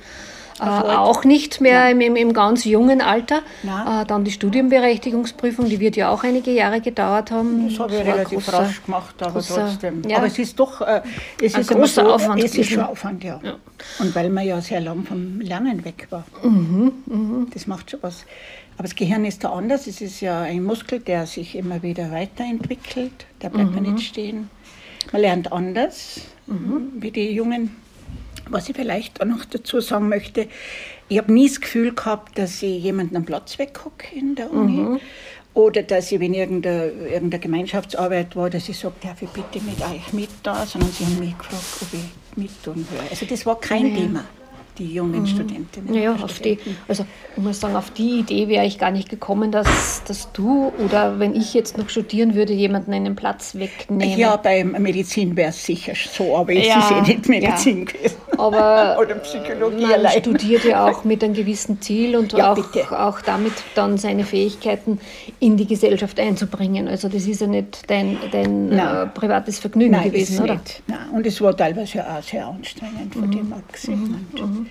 äh, 0.62 0.96
auch 0.96 1.24
nicht 1.24 1.60
mehr 1.60 1.90
im, 1.90 2.00
im, 2.00 2.16
im, 2.16 2.32
ganz 2.32 2.64
jungen 2.64 3.00
Alter. 3.00 3.40
Äh, 3.64 4.04
dann 4.06 4.24
die 4.24 4.30
Studienberechtigungsprüfung, 4.30 5.68
die 5.68 5.80
wird 5.80 5.96
ja 5.96 6.10
auch 6.10 6.24
einige 6.24 6.52
Jahre 6.52 6.80
gedauert 6.80 7.30
haben. 7.30 7.68
Das 7.68 7.78
habe 7.78 7.94
ich 7.94 8.00
relativ 8.00 8.44
großer, 8.44 8.58
rasch 8.58 8.84
gemacht, 8.84 9.14
aber 9.22 9.32
großer, 9.32 9.68
trotzdem. 9.68 10.02
Ja. 10.08 10.18
Aber 10.18 10.26
es 10.26 10.38
ist 10.38 10.58
doch 10.58 10.80
äh, 10.80 11.02
es 11.40 11.54
ein 11.54 11.62
ist 11.62 11.70
großer 11.70 12.04
so, 12.04 12.12
Aufwand. 12.14 12.42
Es 12.42 12.54
ist 12.54 12.70
schon 12.70 12.80
Aufwand, 12.80 13.24
ja. 13.24 13.40
ja. 13.42 13.56
Und 13.98 14.14
weil 14.14 14.30
man 14.30 14.46
ja 14.46 14.60
sehr 14.60 14.80
lang 14.80 15.04
vom 15.04 15.40
Lernen 15.40 15.84
weg 15.84 16.06
war. 16.10 16.24
Mhm, 16.42 16.92
mh. 17.06 17.46
Das 17.52 17.66
macht 17.66 17.90
schon 17.90 18.00
was. 18.02 18.24
Aber 18.74 18.84
das 18.84 18.94
Gehirn 18.94 19.24
ist 19.24 19.44
da 19.44 19.50
anders. 19.50 19.86
Es 19.86 20.00
ist 20.00 20.20
ja 20.20 20.42
ein 20.42 20.64
Muskel, 20.64 21.00
der 21.00 21.26
sich 21.26 21.56
immer 21.56 21.82
wieder 21.82 22.10
weiterentwickelt. 22.10 23.26
Da 23.40 23.48
bleibt 23.48 23.70
mhm. 23.70 23.74
man 23.82 23.94
nicht 23.94 24.06
stehen. 24.06 24.50
Man 25.10 25.22
lernt 25.22 25.52
anders, 25.52 26.20
mhm. 26.46 26.92
wie 26.96 27.10
die 27.10 27.32
Jungen. 27.32 27.76
Was 28.52 28.68
ich 28.68 28.76
vielleicht 28.76 29.20
auch 29.20 29.26
noch 29.26 29.44
dazu 29.44 29.80
sagen 29.80 30.08
möchte, 30.08 30.46
ich 31.08 31.18
habe 31.18 31.32
nie 31.32 31.48
das 31.48 31.60
Gefühl 31.60 31.94
gehabt, 31.94 32.38
dass 32.38 32.62
ich 32.62 32.82
jemanden 32.82 33.16
am 33.16 33.24
Platz 33.24 33.58
weghocke 33.58 34.14
in 34.14 34.34
der 34.34 34.52
Uni. 34.52 34.78
Mhm. 34.78 35.00
Oder 35.54 35.82
dass 35.82 36.10
ich, 36.10 36.20
wenn 36.20 36.32
irgendeine, 36.32 36.86
irgendeine 36.86 37.40
Gemeinschaftsarbeit 37.40 38.34
war, 38.36 38.48
dass 38.48 38.68
ich 38.68 38.78
sage, 38.78 38.94
darf 39.02 39.20
ich 39.20 39.28
bitte 39.28 39.62
mit 39.64 39.80
euch 39.82 40.12
mit 40.12 40.30
da, 40.42 40.64
sondern 40.64 40.90
sie 40.90 41.04
haben 41.04 41.18
mich 41.18 41.36
gefragt, 41.36 41.64
ob 41.82 41.88
ich 41.92 42.38
mit 42.38 42.62
tun 42.62 42.76
will. 42.76 43.00
Also 43.10 43.26
das 43.26 43.44
war 43.44 43.60
kein 43.60 43.88
ja. 43.88 43.96
Thema 44.00 44.24
die 44.78 44.94
jungen 44.94 45.20
mhm. 45.20 45.26
Studentinnen. 45.26 45.94
Ja, 45.94 46.14
auf 46.14 46.38
die, 46.38 46.58
also 46.88 47.04
ich 47.36 47.42
muss 47.42 47.60
sagen, 47.60 47.76
auf 47.76 47.90
die 47.90 48.20
Idee 48.20 48.48
wäre 48.48 48.64
ich 48.64 48.78
gar 48.78 48.90
nicht 48.90 49.08
gekommen, 49.08 49.52
dass, 49.52 50.02
dass 50.04 50.32
du 50.32 50.72
oder 50.84 51.18
wenn 51.18 51.34
ich 51.34 51.54
jetzt 51.54 51.76
noch 51.76 51.88
studieren 51.88 52.34
würde, 52.34 52.52
jemanden 52.52 52.92
einen 52.92 53.14
Platz 53.14 53.54
wegnehmen. 53.54 54.18
Ja, 54.18 54.36
bei 54.36 54.64
Medizin 54.64 55.36
wäre 55.36 55.50
es 55.50 55.64
sicher 55.64 55.92
so, 55.94 56.36
aber 56.36 56.52
es 56.54 56.66
ja, 56.66 56.78
ist 56.78 56.90
eh 56.90 57.00
nicht 57.00 57.28
Medizin 57.28 57.78
ja. 57.78 57.84
gewesen. 57.84 58.16
Aber 58.38 58.96
oder 59.00 59.16
Psychologie 59.16 59.82
man 59.82 59.92
allein. 59.92 60.20
studiert 60.20 60.64
ja 60.64 60.86
auch 60.86 61.04
mit 61.04 61.22
einem 61.22 61.34
gewissen 61.34 61.80
Ziel 61.80 62.16
und 62.16 62.32
ja, 62.36 62.52
auch, 62.52 62.92
auch 62.92 63.20
damit 63.20 63.52
dann 63.74 63.98
seine 63.98 64.24
Fähigkeiten 64.24 65.00
in 65.40 65.56
die 65.56 65.66
Gesellschaft 65.66 66.18
einzubringen. 66.18 66.88
Also 66.88 67.08
das 67.08 67.26
ist 67.26 67.40
ja 67.40 67.46
nicht 67.46 67.90
dein, 67.90 68.18
dein 68.30 68.72
äh, 68.72 69.06
privates 69.06 69.58
Vergnügen 69.58 69.92
Nein, 69.92 70.04
gewesen, 70.04 70.42
oder? 70.42 70.54
Nicht. 70.54 70.82
Nein. 70.86 71.10
Und 71.12 71.26
es 71.26 71.40
war 71.40 71.56
teilweise 71.56 72.04
auch 72.06 72.22
sehr 72.22 72.46
anstrengend 72.46 73.14
von 73.14 73.26
mhm. 73.26 73.30
dem 73.32 73.52
abgesehen. 73.52 74.26
Mhm. 74.32 74.40
Mhm. 74.40 74.66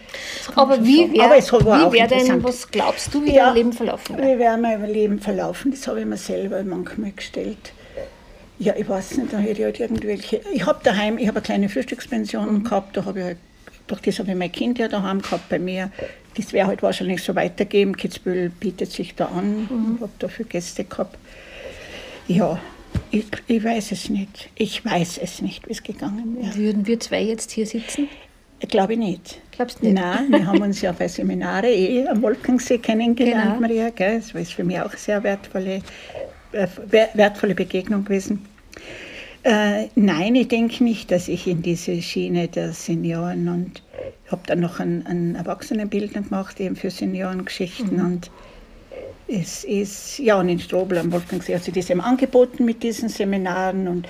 Aber 0.55 0.83
wie 0.83 1.11
wäre 1.13 1.29
wär 1.29 2.07
denn, 2.07 2.43
was 2.43 2.69
glaubst 2.69 3.13
du, 3.13 3.23
wie 3.23 3.33
ja, 3.33 3.47
dein 3.47 3.55
Leben 3.55 3.73
verlaufen 3.73 4.17
wäre? 4.17 4.35
Wie 4.35 4.39
wäre 4.39 4.57
mein 4.57 4.85
Leben 4.91 5.19
verlaufen? 5.19 5.71
Das 5.71 5.87
habe 5.87 5.99
ich 5.99 6.05
mir 6.05 6.17
selber 6.17 6.63
manchmal 6.63 7.11
gestellt. 7.11 7.73
Ja, 8.59 8.75
ich 8.77 8.87
weiß 8.87 9.17
nicht, 9.17 9.33
da 9.33 9.39
hätte 9.39 9.59
ich 9.59 9.65
halt 9.65 9.79
irgendwelche. 9.79 10.41
Ich 10.53 10.67
habe 10.67 10.79
daheim, 10.83 11.17
ich 11.17 11.27
habe 11.27 11.37
eine 11.37 11.43
kleine 11.43 11.69
Frühstückspension 11.69 12.53
mhm. 12.53 12.63
gehabt, 12.63 12.95
da 12.95 13.05
habe 13.05 13.19
ich 13.19 13.25
halt, 13.25 13.37
durch 13.91 14.01
das 14.01 14.19
habe 14.19 14.31
ich 14.31 14.37
mein 14.37 14.51
Kind 14.51 14.79
ja 14.79 14.87
daheim 14.87 15.21
gehabt 15.21 15.49
bei 15.49 15.59
mir. 15.59 15.91
Das 16.35 16.53
wäre 16.53 16.67
halt 16.67 16.81
wahrscheinlich 16.81 17.21
so 17.21 17.35
weitergeben. 17.35 17.97
Kitzbühel 17.97 18.49
bietet 18.49 18.91
sich 18.91 19.15
da 19.15 19.25
an. 19.25 19.67
Mhm. 19.69 19.95
Ich 19.95 20.01
habe 20.01 20.11
da 20.19 20.27
viele 20.29 20.49
Gäste 20.49 20.85
gehabt. 20.85 21.17
Ja, 22.27 22.59
ich, 23.09 23.25
ich, 23.47 23.63
weiß 23.63 23.91
es 23.91 24.09
nicht. 24.09 24.49
Ich 24.55 24.85
weiß 24.85 25.17
es 25.17 25.41
nicht, 25.41 25.67
wie 25.67 25.73
es 25.73 25.83
gegangen 25.83 26.37
wäre. 26.37 26.55
Würden 26.55 26.87
wir 26.87 26.99
zwei 26.99 27.21
jetzt 27.21 27.51
hier 27.51 27.65
sitzen? 27.65 28.07
Glaube 28.69 28.93
ich 28.93 28.99
nicht. 28.99 29.41
Glaubst 29.51 29.81
du 29.81 29.85
nicht? 29.85 29.95
Nein, 29.95 30.29
wir 30.29 30.45
haben 30.45 30.61
uns 30.61 30.81
ja 30.81 30.91
bei 30.91 31.07
Seminare 31.07 31.67
eh 31.67 32.07
am 32.07 32.21
Wolkensee 32.21 32.77
kennengelernt, 32.77 33.57
genau. 33.57 33.59
Maria. 33.59 33.89
Gell? 33.89 34.19
Das 34.19 34.33
war 34.33 34.45
für 34.45 34.63
mich 34.63 34.79
auch 34.79 34.89
eine 34.89 34.97
sehr 34.97 35.23
wertvolle, 35.23 35.81
äh, 36.53 36.67
wertvolle 37.13 37.55
Begegnung 37.55 38.05
gewesen. 38.05 38.45
Äh, 39.43 39.87
nein, 39.95 40.35
ich 40.35 40.49
denke 40.49 40.83
nicht, 40.83 41.11
dass 41.11 41.27
ich 41.27 41.47
in 41.47 41.61
diese 41.63 42.01
Schiene 42.01 42.47
der 42.47 42.73
Senioren 42.73 43.47
und 43.49 43.81
habe 44.29 44.41
dann 44.45 44.59
noch 44.59 44.79
einen, 44.79 45.05
einen 45.07 45.35
Erwachsenenbildner 45.35 46.21
gemacht, 46.21 46.59
eben 46.59 46.75
für 46.75 46.91
Seniorengeschichten 46.91 47.97
mhm. 47.97 48.05
und 48.05 48.31
es 49.27 49.63
ist, 49.63 50.19
ja, 50.19 50.39
und 50.39 50.49
in 50.49 50.59
Strobel 50.59 50.97
am 50.97 51.11
Wolfgangsee 51.11 51.55
hat 51.55 51.63
sie 51.63 51.71
das 51.71 51.89
eben 51.89 52.01
angeboten 52.01 52.65
mit 52.65 52.83
diesen 52.83 53.09
Seminaren 53.09 53.87
und 53.87 54.07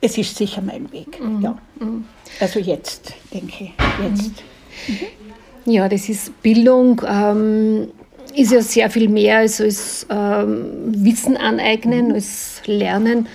es 0.00 0.18
ist 0.18 0.36
sicher 0.36 0.60
mein 0.60 0.92
Weg, 0.92 1.20
mhm. 1.20 1.40
ja. 1.40 1.58
Mhm. 1.78 2.04
Also 2.40 2.58
jetzt, 2.58 3.14
denke 3.32 3.64
ich, 3.64 3.72
jetzt. 4.02 4.42
Mhm. 4.88 5.72
Ja, 5.72 5.88
das 5.88 6.08
ist 6.08 6.42
Bildung, 6.42 7.02
ähm, 7.06 7.88
ist 8.34 8.52
ja 8.52 8.62
sehr 8.62 8.90
viel 8.90 9.08
mehr 9.08 9.38
als, 9.38 9.60
als 9.60 10.06
ähm, 10.10 10.70
Wissen 11.04 11.36
aneignen, 11.36 12.08
mhm. 12.08 12.14
als 12.14 12.62
Lernen. 12.66 13.28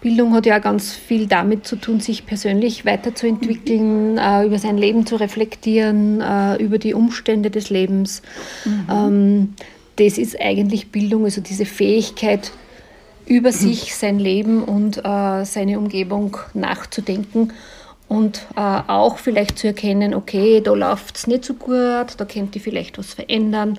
Bildung 0.00 0.32
hat 0.34 0.46
ja 0.46 0.58
auch 0.58 0.62
ganz 0.62 0.92
viel 0.92 1.26
damit 1.26 1.66
zu 1.66 1.76
tun, 1.76 2.00
sich 2.00 2.24
persönlich 2.26 2.84
weiterzuentwickeln, 2.84 4.12
mhm. 4.12 4.18
äh, 4.18 4.46
über 4.46 4.58
sein 4.58 4.78
Leben 4.78 5.06
zu 5.06 5.16
reflektieren, 5.16 6.20
äh, 6.20 6.56
über 6.56 6.78
die 6.78 6.94
Umstände 6.94 7.50
des 7.50 7.70
Lebens. 7.70 8.22
Mhm. 8.64 8.86
Ähm, 8.90 9.54
das 9.96 10.16
ist 10.16 10.40
eigentlich 10.40 10.90
Bildung, 10.90 11.24
also 11.24 11.40
diese 11.40 11.66
Fähigkeit, 11.66 12.52
über 13.26 13.52
sich, 13.52 13.94
sein 13.94 14.18
Leben 14.18 14.64
und 14.64 14.98
äh, 15.04 15.44
seine 15.44 15.78
Umgebung 15.78 16.36
nachzudenken 16.54 17.52
und 18.08 18.46
äh, 18.56 18.60
auch 18.60 19.18
vielleicht 19.18 19.58
zu 19.58 19.68
erkennen, 19.68 20.14
okay, 20.14 20.60
da 20.60 20.72
läuft 20.72 21.16
es 21.16 21.26
nicht 21.28 21.44
so 21.44 21.54
gut, 21.54 22.14
da 22.16 22.24
könnte 22.24 22.58
ich 22.58 22.64
vielleicht 22.64 22.98
was 22.98 23.14
verändern. 23.14 23.78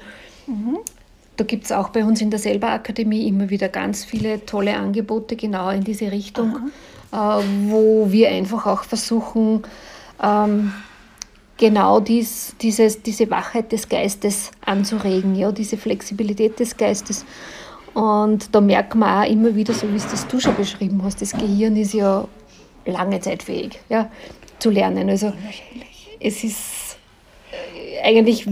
Da 1.42 1.48
gibt 1.48 1.64
es 1.64 1.72
auch 1.72 1.90
bei 1.90 2.06
uns 2.06 2.22
in 2.22 2.30
der 2.30 2.38
Selber-Akademie 2.38 3.28
immer 3.28 3.50
wieder 3.50 3.68
ganz 3.68 4.06
viele 4.06 4.46
tolle 4.46 4.76
Angebote 4.78 5.36
genau 5.36 5.72
in 5.72 5.84
diese 5.84 6.12
Richtung, 6.12 6.70
äh, 7.12 7.16
wo 7.16 8.12
wir 8.12 8.30
einfach 8.30 8.68
auch 8.68 8.84
versuchen, 8.84 9.64
ähm, 10.22 10.72
genau 11.58 12.00
dies, 12.00 12.56
dieses, 12.62 13.02
diese 13.02 13.32
Wachheit 13.32 13.72
des 13.72 13.90
Geistes 13.90 14.52
anzuregen, 14.64 15.34
ja, 15.34 15.52
diese 15.52 15.78
Flexibilität 15.78 16.60
des 16.60 16.78
Geistes. 16.78 17.26
Und 17.96 18.54
da 18.54 18.62
merkt 18.62 18.94
man 18.94 19.24
auch 19.24 19.28
immer 19.28 19.56
wieder, 19.56 19.74
so 19.74 19.92
wie 19.92 19.98
es 19.98 20.08
das 20.12 20.28
du 20.28 20.40
schon 20.40 20.56
beschrieben 20.56 21.02
hast, 21.04 21.24
das 21.24 21.32
Gehirn 21.32 21.76
ist 21.76 21.96
ja 21.96 22.28
lange 22.86 23.20
Zeit 23.20 23.42
fähig 23.42 23.80
ja, 23.90 24.12
zu 24.60 24.70
lernen. 24.70 25.10
Also 25.10 25.34
es 26.20 26.44
ist 26.44 26.91
eigentlich 28.04 28.48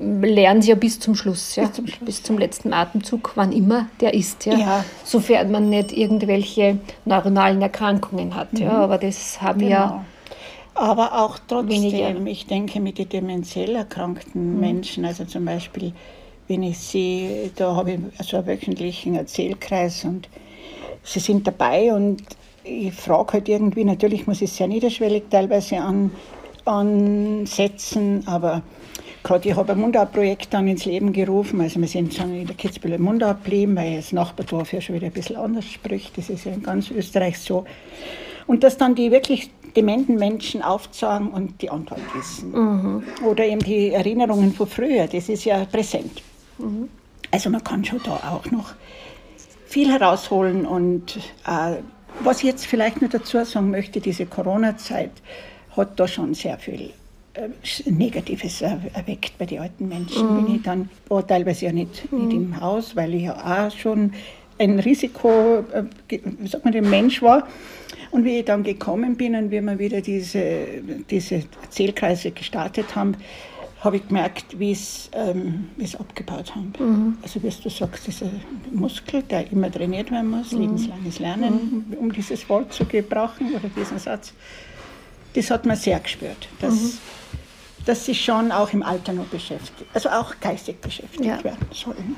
lernen 0.00 0.62
sie 0.62 0.70
ja 0.70 0.76
bis 0.76 1.00
zum 1.00 1.14
Schluss, 1.14 1.56
ja, 1.56 1.64
bis 1.64 1.72
zum, 1.72 1.86
Schluss. 1.86 2.04
Bis 2.06 2.22
zum 2.22 2.38
letzten 2.38 2.72
Atemzug, 2.72 3.32
wann 3.34 3.52
immer 3.52 3.88
der 4.00 4.14
ist, 4.14 4.46
ja. 4.46 4.54
ja. 4.54 4.84
Sofern 5.04 5.50
man 5.50 5.70
nicht 5.70 5.92
irgendwelche 5.92 6.78
neuronalen 7.04 7.60
Erkrankungen 7.60 8.34
hat, 8.34 8.52
mhm. 8.54 8.62
ja, 8.62 8.72
aber 8.72 8.98
das 8.98 9.40
haben 9.42 9.60
genau. 9.60 9.70
ja 9.70 10.04
aber 10.74 11.24
auch 11.24 11.38
trotzdem, 11.46 11.82
weniger. 11.82 12.26
ich 12.26 12.46
denke, 12.46 12.80
mit 12.80 12.98
den 12.98 13.08
demenziell 13.08 13.76
erkrankten 13.76 14.54
mhm. 14.54 14.60
Menschen, 14.60 15.04
also 15.04 15.24
zum 15.24 15.44
Beispiel, 15.44 15.92
wenn 16.48 16.62
ich 16.62 16.78
sehe, 16.78 17.50
da 17.54 17.76
habe 17.76 17.92
ich 17.92 17.98
also 18.18 18.38
einen 18.38 18.46
wöchentlichen 18.46 19.14
Erzählkreis 19.14 20.04
und 20.04 20.28
sie 21.02 21.20
sind 21.20 21.46
dabei 21.46 21.94
und 21.94 22.22
ich 22.64 22.92
frage 22.92 23.34
halt 23.34 23.48
irgendwie, 23.48 23.84
natürlich 23.84 24.26
muss 24.26 24.42
ich 24.42 24.50
es 24.50 24.56
sehr 24.56 24.66
niederschwellig 24.66 25.24
teilweise 25.30 25.78
an, 25.78 26.10
ansetzen, 26.64 28.22
aber 28.26 28.62
gerade 29.22 29.48
ich 29.48 29.56
habe 29.56 29.72
ein 29.72 29.80
Mundart-Projekt 29.80 30.52
dann 30.52 30.68
ins 30.68 30.84
Leben 30.84 31.12
gerufen, 31.12 31.60
also 31.60 31.80
wir 31.80 31.88
sind 31.88 32.14
schon 32.14 32.34
in 32.34 32.46
der 32.46 32.56
Kitzbühel 32.56 32.98
Mundart 32.98 33.44
geblieben, 33.44 33.76
weil 33.76 33.96
das 33.96 34.12
Nachbardorf 34.12 34.72
ja 34.72 34.80
schon 34.80 34.94
wieder 34.94 35.06
ein 35.06 35.12
bisschen 35.12 35.36
anders 35.36 35.66
spricht, 35.66 36.16
das 36.16 36.30
ist 36.30 36.44
ja 36.44 36.52
in 36.52 36.62
ganz 36.62 36.90
Österreich 36.90 37.38
so. 37.38 37.64
Und 38.46 38.62
dass 38.62 38.76
dann 38.76 38.94
die 38.94 39.10
wirklich 39.10 39.50
dementen 39.74 40.16
Menschen 40.16 40.62
aufzeigen 40.62 41.28
und 41.28 41.60
die 41.62 41.70
Antwort 41.70 42.00
wissen. 42.14 42.52
Mhm. 42.52 43.02
Oder 43.24 43.46
eben 43.46 43.62
die 43.62 43.90
Erinnerungen 43.90 44.52
von 44.52 44.66
früher, 44.66 45.06
das 45.06 45.28
ist 45.28 45.44
ja 45.44 45.64
präsent. 45.64 46.22
Mhm. 46.58 46.88
Also 47.30 47.50
man 47.50 47.64
kann 47.64 47.84
schon 47.84 48.00
da 48.04 48.12
auch 48.30 48.50
noch 48.50 48.74
viel 49.66 49.90
herausholen 49.90 50.66
und 50.66 51.16
äh, 51.46 51.76
was 52.20 52.38
ich 52.38 52.44
jetzt 52.44 52.66
vielleicht 52.66 53.00
nur 53.00 53.10
dazu 53.10 53.42
sagen 53.44 53.70
möchte, 53.70 54.00
diese 54.00 54.24
Corona-Zeit 54.24 55.10
hat 55.76 55.98
da 55.98 56.06
schon 56.06 56.34
sehr 56.34 56.58
viel 56.58 56.90
äh, 57.34 57.48
Negatives 57.90 58.62
erweckt 58.62 59.36
bei 59.38 59.46
den 59.46 59.60
alten 59.60 59.88
Menschen. 59.88 60.26
Mhm. 60.26 60.44
Bin 60.44 60.54
ich 60.56 60.62
dann 60.62 60.88
war 61.08 61.26
teilweise 61.26 61.66
ja 61.66 61.72
nicht, 61.72 62.10
mhm. 62.12 62.26
nicht 62.26 62.36
im 62.36 62.60
Haus, 62.60 62.94
weil 62.96 63.14
ich 63.14 63.24
ja 63.24 63.66
auch 63.68 63.76
schon 63.76 64.12
ein 64.58 64.78
Risiko, 64.78 65.64
äh, 65.72 65.84
wie 66.08 66.46
sagt 66.46 66.64
man, 66.64 66.72
der 66.72 66.82
Mensch 66.82 67.22
war. 67.22 67.48
Und 68.10 68.24
wie 68.24 68.38
ich 68.38 68.44
dann 68.44 68.62
gekommen 68.62 69.16
bin 69.16 69.34
und 69.34 69.50
wie 69.50 69.60
wir 69.60 69.78
wieder 69.78 70.00
diese, 70.00 70.66
diese 71.10 71.42
Zählkreise 71.70 72.30
gestartet 72.30 72.94
haben, 72.94 73.16
habe 73.80 73.96
ich 73.96 74.08
gemerkt, 74.08 74.58
wie 74.58 74.72
es 74.72 75.10
ähm, 75.12 75.68
abgebaut 75.98 76.54
haben. 76.54 76.72
Mhm. 76.78 77.18
Also 77.22 77.42
wie 77.42 77.50
du 77.50 77.68
sagst, 77.68 78.06
dieser 78.06 78.30
Muskel, 78.72 79.22
der 79.22 79.50
immer 79.52 79.70
trainiert 79.70 80.10
werden 80.10 80.30
muss, 80.30 80.52
mhm. 80.52 80.60
lebenslanges 80.60 81.18
Lernen, 81.18 81.84
mhm. 81.90 81.98
um 81.98 82.12
dieses 82.12 82.48
Wort 82.48 82.72
zu 82.72 82.84
gebrauchen 82.86 83.52
oder 83.54 83.68
diesen 83.76 83.98
Satz, 83.98 84.32
das 85.34 85.50
hat 85.50 85.66
man 85.66 85.76
sehr 85.76 86.00
gespürt. 86.00 86.48
Dass, 86.60 86.74
mhm. 86.74 86.92
dass 87.84 88.04
sie 88.06 88.14
schon 88.14 88.52
auch 88.52 88.72
im 88.72 88.82
Alter 88.82 89.12
noch 89.12 89.26
beschäftigt, 89.26 89.88
also 89.92 90.08
auch 90.08 90.34
geistig 90.40 90.80
beschäftigt 90.80 91.24
ja. 91.24 91.42
werden 91.44 91.66
sollen. 91.72 92.16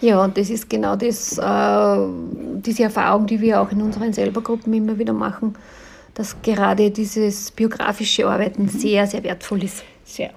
Ja, 0.00 0.22
und 0.22 0.36
das 0.36 0.50
ist 0.50 0.68
genau 0.68 0.96
das, 0.96 1.38
äh, 1.38 1.96
diese 2.60 2.82
Erfahrung, 2.82 3.26
die 3.26 3.40
wir 3.40 3.60
auch 3.60 3.70
in 3.70 3.80
unseren 3.80 4.12
Selbergruppen 4.12 4.72
immer 4.74 4.98
wieder 4.98 5.12
machen, 5.14 5.56
dass 6.14 6.40
gerade 6.42 6.90
dieses 6.90 7.50
biografische 7.50 8.26
Arbeiten 8.28 8.64
mhm. 8.64 8.68
sehr, 8.68 9.06
sehr 9.06 9.22
wertvoll 9.24 9.64
ist. 9.64 9.82
Sehr. 10.04 10.30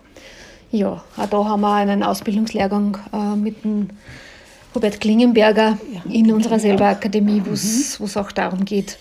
Ja, 0.71 1.03
auch 1.17 1.25
da 1.29 1.45
haben 1.45 1.61
wir 1.61 1.73
einen 1.73 2.03
Ausbildungslehrgang 2.03 2.97
äh, 3.13 3.35
mit 3.35 3.63
dem 3.63 3.89
Robert 4.73 4.99
Klingenberger 4.99 5.77
ja, 5.91 6.11
in 6.11 6.31
unserer 6.31 6.59
selber 6.59 6.87
Akademie, 6.87 7.41
wo 7.45 7.51
es 7.51 7.99
mhm. 7.99 8.07
auch 8.15 8.31
darum 8.31 8.63
geht, 8.65 8.97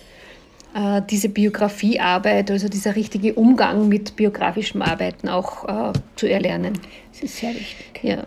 äh, 0.76 1.00
diese 1.08 1.30
Biografiearbeit, 1.30 2.50
also 2.50 2.68
dieser 2.68 2.94
richtige 2.96 3.32
Umgang 3.34 3.88
mit 3.88 4.14
biografischem 4.14 4.82
Arbeiten 4.82 5.28
auch 5.28 5.64
äh, 5.64 5.92
zu 6.16 6.26
erlernen. 6.26 6.78
Das 7.12 7.22
ist 7.22 7.38
sehr 7.38 7.54
wichtig. 7.54 8.00
Ja. 8.02 8.24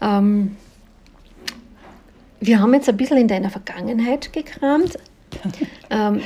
Ähm, 0.00 0.56
wir 2.40 2.60
haben 2.60 2.74
jetzt 2.74 2.88
ein 2.88 2.96
bisschen 2.96 3.18
in 3.18 3.28
deiner 3.28 3.50
Vergangenheit 3.50 4.32
gekramt. 4.32 4.98
ähm, 5.90 6.22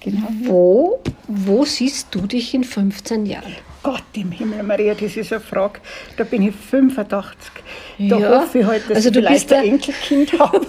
genau. 0.00 0.26
wo, 0.42 1.00
wo 1.28 1.64
siehst 1.64 2.12
du 2.12 2.22
dich 2.22 2.52
in 2.52 2.64
15 2.64 3.26
Jahren? 3.26 3.54
Gott 3.84 4.02
im 4.14 4.32
Himmel, 4.32 4.62
Maria, 4.64 4.94
das 4.94 5.16
ist 5.16 5.32
eine 5.32 5.40
Frage. 5.40 5.80
Da 6.16 6.24
bin 6.24 6.42
ich 6.42 6.54
85. 6.54 7.52
Da 7.98 8.18
ja. 8.18 8.40
hoffe 8.40 8.60
ich 8.60 8.66
halt, 8.66 8.82
dass 8.88 8.96
also 8.96 9.08
ich 9.10 9.14
vielleicht 9.14 9.52
ein 9.52 9.64
Enkelkind 9.64 10.32
habe. 10.38 10.66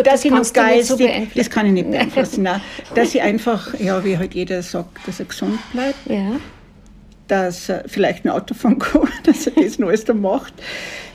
Gut, 0.00 0.06
dass 0.06 0.22
das 0.22 0.24
ich 0.24 0.30
noch 0.30 0.52
geistig, 0.52 0.86
so 0.86 1.38
das 1.38 1.50
kann 1.50 1.66
ich 1.66 1.72
nicht 1.72 1.90
beeinflussen, 1.90 2.44
nein, 2.44 2.62
dass 2.94 3.14
ich 3.14 3.20
einfach, 3.20 3.78
ja, 3.78 4.02
wie 4.02 4.16
halt 4.16 4.34
jeder 4.34 4.62
sagt, 4.62 5.06
dass 5.06 5.20
er 5.20 5.26
gesund 5.26 5.58
bleibt, 5.72 6.08
ja. 6.08 6.36
dass 7.28 7.68
er 7.68 7.84
vielleicht 7.86 8.24
ein 8.24 8.30
Auto 8.30 8.54
fahren 8.54 8.78
kann, 8.78 9.08
dass 9.24 9.46
er 9.46 9.62
das 9.62 9.78
noch 9.78 9.88
alles 9.88 10.06
da 10.06 10.14
macht, 10.14 10.54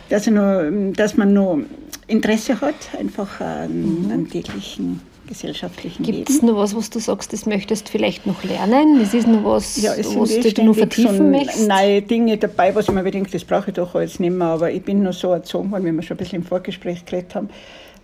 dass, 0.10 0.28
er 0.28 0.34
noch, 0.34 0.94
dass 0.94 1.18
man 1.18 1.34
noch 1.34 1.60
Interesse 2.06 2.62
hat, 2.62 2.76
einfach 3.00 3.42
an, 3.42 4.04
mhm. 4.04 4.12
an 4.12 4.30
täglichen 4.30 5.02
gesellschaftlichen 5.28 6.04
Gibt's 6.04 6.18
Leben. 6.18 6.26
Gibt 6.26 6.30
es 6.30 6.42
noch 6.44 6.56
was, 6.56 6.76
was 6.76 6.92
du 6.92 7.00
sagst, 7.00 7.34
das 7.34 7.48
möchtest 7.48 7.90
vielleicht 7.90 8.28
noch 8.28 8.44
lernen? 8.44 9.02
Es 9.02 9.16
ist 9.16 9.28
noch 9.28 9.44
was, 9.44 9.82
ja, 9.82 9.94
was 9.98 10.54
du 10.54 10.64
noch 10.64 10.76
vertiefen 10.76 11.18
so 11.18 11.24
möchtest? 11.24 11.68
neue 11.68 12.04
Dinge 12.04 12.38
dabei, 12.38 12.76
was 12.76 12.88
ich 12.88 12.94
mir 12.94 13.10
denke, 13.10 13.32
das 13.32 13.44
brauche 13.44 13.72
ich 13.72 13.74
doch 13.74 13.96
alles 13.96 14.20
nicht 14.20 14.36
mehr, 14.36 14.46
aber 14.46 14.72
ich 14.72 14.84
bin 14.84 15.02
noch 15.02 15.14
so 15.14 15.32
erzogen 15.32 15.72
worden, 15.72 15.86
wie 15.86 15.92
wir 15.92 16.04
schon 16.04 16.16
ein 16.16 16.20
bisschen 16.20 16.42
im 16.42 16.48
Vorgespräch 16.48 17.04
geredet 17.04 17.34
haben, 17.34 17.50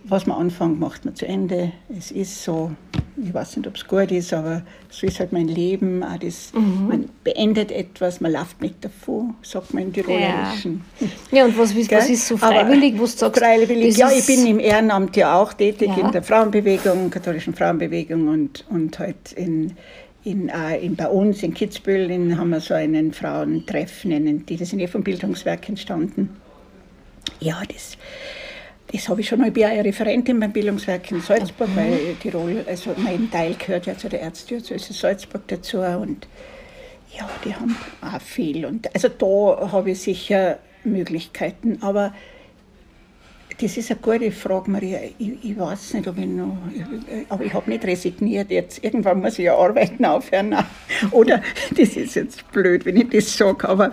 was 0.04 0.26
man 0.26 0.38
anfängt, 0.38 0.80
macht 0.80 1.04
man 1.04 1.14
zu 1.14 1.26
Ende. 1.26 1.72
Es 1.96 2.10
ist 2.10 2.42
so, 2.42 2.72
ich 3.22 3.32
weiß 3.32 3.56
nicht, 3.56 3.66
ob 3.68 3.76
es 3.76 3.86
gut 3.86 4.10
ist, 4.10 4.32
aber 4.32 4.62
so 4.90 5.06
ist 5.06 5.20
halt 5.20 5.32
mein 5.32 5.48
Leben. 5.48 6.02
Auch 6.02 6.18
das, 6.18 6.52
mhm. 6.52 6.88
Man 6.88 7.08
beendet 7.24 7.70
etwas, 7.70 8.20
man 8.20 8.32
läuft 8.32 8.60
nicht 8.60 8.84
davon, 8.84 9.34
sagt 9.42 9.74
man 9.74 9.84
im 9.84 9.92
Tirolerischen. 9.92 10.82
Ja. 11.00 11.38
ja, 11.38 11.44
und 11.44 11.56
was, 11.58 11.74
was 11.76 12.10
ist 12.10 12.26
so 12.26 12.36
freiwillig, 12.36 12.94
was 13.00 13.12
du 13.12 13.18
sagst? 13.18 13.40
Freiwillig, 13.40 13.96
ja, 13.96 14.10
ich 14.10 14.26
bin 14.26 14.46
im 14.46 14.58
Ehrenamt 14.58 15.16
ja 15.16 15.40
auch 15.40 15.52
tätig 15.52 15.88
ja. 15.88 16.06
in 16.06 16.12
der 16.12 16.22
Frauenbewegung, 16.22 17.10
katholischen 17.10 17.54
Frauenbewegung 17.54 18.28
und, 18.28 18.64
und 18.70 18.98
halt 18.98 19.32
in 19.32 19.76
in, 20.24 20.48
äh, 20.48 20.78
in, 20.78 20.94
bei 20.94 21.08
uns 21.08 21.42
in 21.42 21.52
Kitzbühel 21.52 22.10
in, 22.10 22.38
haben 22.38 22.50
wir 22.50 22.60
so 22.60 22.74
einen 22.74 23.12
Frauentreff, 23.12 24.04
nennen 24.04 24.46
die, 24.46 24.56
das 24.56 24.70
sind 24.70 24.78
ja 24.78 24.86
vom 24.86 25.02
Bildungswerk 25.02 25.68
entstanden. 25.68 26.36
Ja, 27.40 27.60
das, 27.66 27.96
das 28.92 29.08
habe 29.08 29.20
ich 29.22 29.28
schon, 29.28 29.44
ich 29.44 29.52
bin 29.52 29.64
auch 29.64 29.84
Referentin 29.84 30.38
beim 30.38 30.52
Bildungswerk 30.52 31.10
in 31.10 31.20
Salzburg, 31.20 31.68
weil 31.74 32.14
Tirol, 32.20 32.64
also 32.68 32.94
mein 32.98 33.30
Teil 33.30 33.54
gehört 33.54 33.86
ja 33.86 33.96
zu 33.96 34.08
der 34.08 34.20
Erzdiözese 34.20 34.92
Salzburg 34.92 35.42
dazu 35.46 35.78
und 35.78 36.26
ja, 37.16 37.28
die 37.44 37.54
haben 37.54 37.76
auch 38.00 38.20
viel. 38.20 38.66
Und 38.66 38.94
also 38.94 39.08
da 39.08 39.72
habe 39.72 39.92
ich 39.92 40.00
sicher 40.00 40.58
Möglichkeiten, 40.84 41.78
aber 41.80 42.12
das 43.60 43.76
ist 43.76 43.90
eine 43.90 44.00
gute 44.00 44.32
Frage, 44.32 44.70
Maria. 44.70 44.98
Ich, 45.18 45.32
ich 45.44 45.58
weiß 45.58 45.94
nicht, 45.94 46.08
ob 46.08 46.18
ich 46.18 46.26
noch. 46.26 46.56
Aber 47.28 47.44
ich 47.44 47.54
habe 47.54 47.70
nicht 47.70 47.84
resigniert 47.84 48.50
jetzt. 48.50 48.82
Irgendwann 48.82 49.20
muss 49.20 49.38
ich 49.38 49.44
ja 49.44 49.56
arbeiten 49.56 50.04
aufhören. 50.04 50.56
Oder, 51.10 51.42
das 51.76 51.96
ist 51.96 52.16
jetzt 52.16 52.50
blöd, 52.50 52.84
wenn 52.84 52.96
ich 52.96 53.10
das 53.10 53.36
sage, 53.36 53.68
aber 53.68 53.92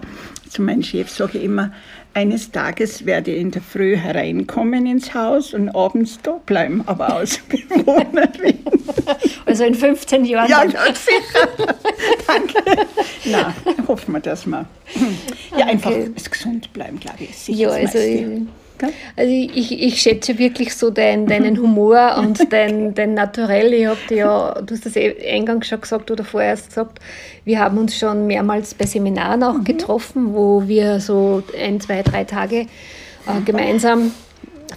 zu 0.50 0.62
meinem 0.62 0.84
Chef 0.84 1.10
sage 1.10 1.38
ich 1.38 1.44
immer, 1.44 1.72
eines 2.14 2.52
Tages 2.52 3.06
werde 3.06 3.32
ich 3.32 3.40
in 3.40 3.52
der 3.52 3.62
Früh 3.62 3.96
hereinkommen 3.96 4.86
ins 4.86 5.14
Haus 5.14 5.54
und 5.54 5.70
abends 5.70 6.20
da 6.24 6.40
bleiben, 6.46 6.84
aber 6.86 7.16
Ausbewohnerin. 7.16 8.60
Also 9.46 9.64
in 9.64 9.74
15 9.74 10.26
Jahren. 10.26 10.50
Ja, 10.50 10.64
ja 10.64 10.94
sicher. 10.94 11.48
Danke. 12.28 12.88
Na, 13.26 13.56
hoffen 13.88 14.14
wir, 14.14 14.20
dass 14.20 14.46
wir 14.46 14.66
ja, 15.58 15.66
einfach 15.66 15.92
gesund 16.30 16.72
bleiben, 16.74 17.00
glaube 17.00 17.24
ich. 17.24 17.36
Sicher 17.36 17.60
ja, 17.60 17.70
also. 17.70 17.98
Also 19.16 19.32
ich, 19.32 19.72
ich 19.72 20.02
schätze 20.02 20.38
wirklich 20.38 20.76
so 20.76 20.90
dein, 20.90 21.28
deinen 21.28 21.58
Humor 21.62 22.16
und 22.18 22.52
dein, 22.52 22.94
dein 22.94 23.14
Naturell. 23.14 23.74
Ich 23.74 23.86
habe 23.86 24.16
ja, 24.16 24.62
du 24.62 24.74
hast 24.74 24.86
das 24.86 24.96
eh 24.96 25.16
eingangs 25.32 25.68
schon 25.68 25.82
gesagt 25.82 26.10
oder 26.12 26.24
vorher 26.24 26.52
erst 26.52 26.70
gesagt, 26.70 27.00
wir 27.46 27.60
haben 27.60 27.78
uns 27.78 27.98
schon 27.98 28.28
mehrmals 28.28 28.74
bei 28.74 28.86
Seminaren 28.86 29.44
auch 29.44 29.54
mhm. 29.54 29.64
getroffen, 29.64 30.34
wo 30.34 30.68
wir 30.68 31.00
so 31.00 31.44
ein, 31.60 31.80
zwei, 31.82 32.04
drei 32.04 32.24
Tage 32.24 32.62
äh, 32.62 33.42
gemeinsam 33.46 34.12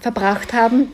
verbracht 0.01 0.53
haben. 0.53 0.93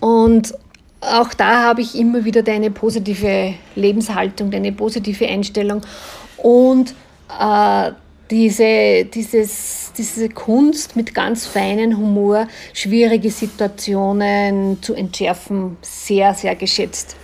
Und 0.00 0.54
auch 1.00 1.34
da 1.34 1.62
habe 1.62 1.82
ich 1.82 1.98
immer 1.98 2.24
wieder 2.24 2.42
deine 2.42 2.70
positive 2.70 3.54
Lebenshaltung, 3.74 4.50
deine 4.50 4.72
positive 4.72 5.26
Einstellung 5.26 5.82
und 6.38 6.94
äh, 7.38 7.92
diese, 8.30 9.04
dieses, 9.04 9.92
diese 9.96 10.28
Kunst 10.28 10.96
mit 10.96 11.14
ganz 11.14 11.46
feinem 11.46 11.96
Humor, 11.96 12.48
schwierige 12.72 13.30
Situationen 13.30 14.82
zu 14.82 14.94
entschärfen, 14.94 15.76
sehr, 15.82 16.34
sehr 16.34 16.54
geschätzt. 16.54 17.16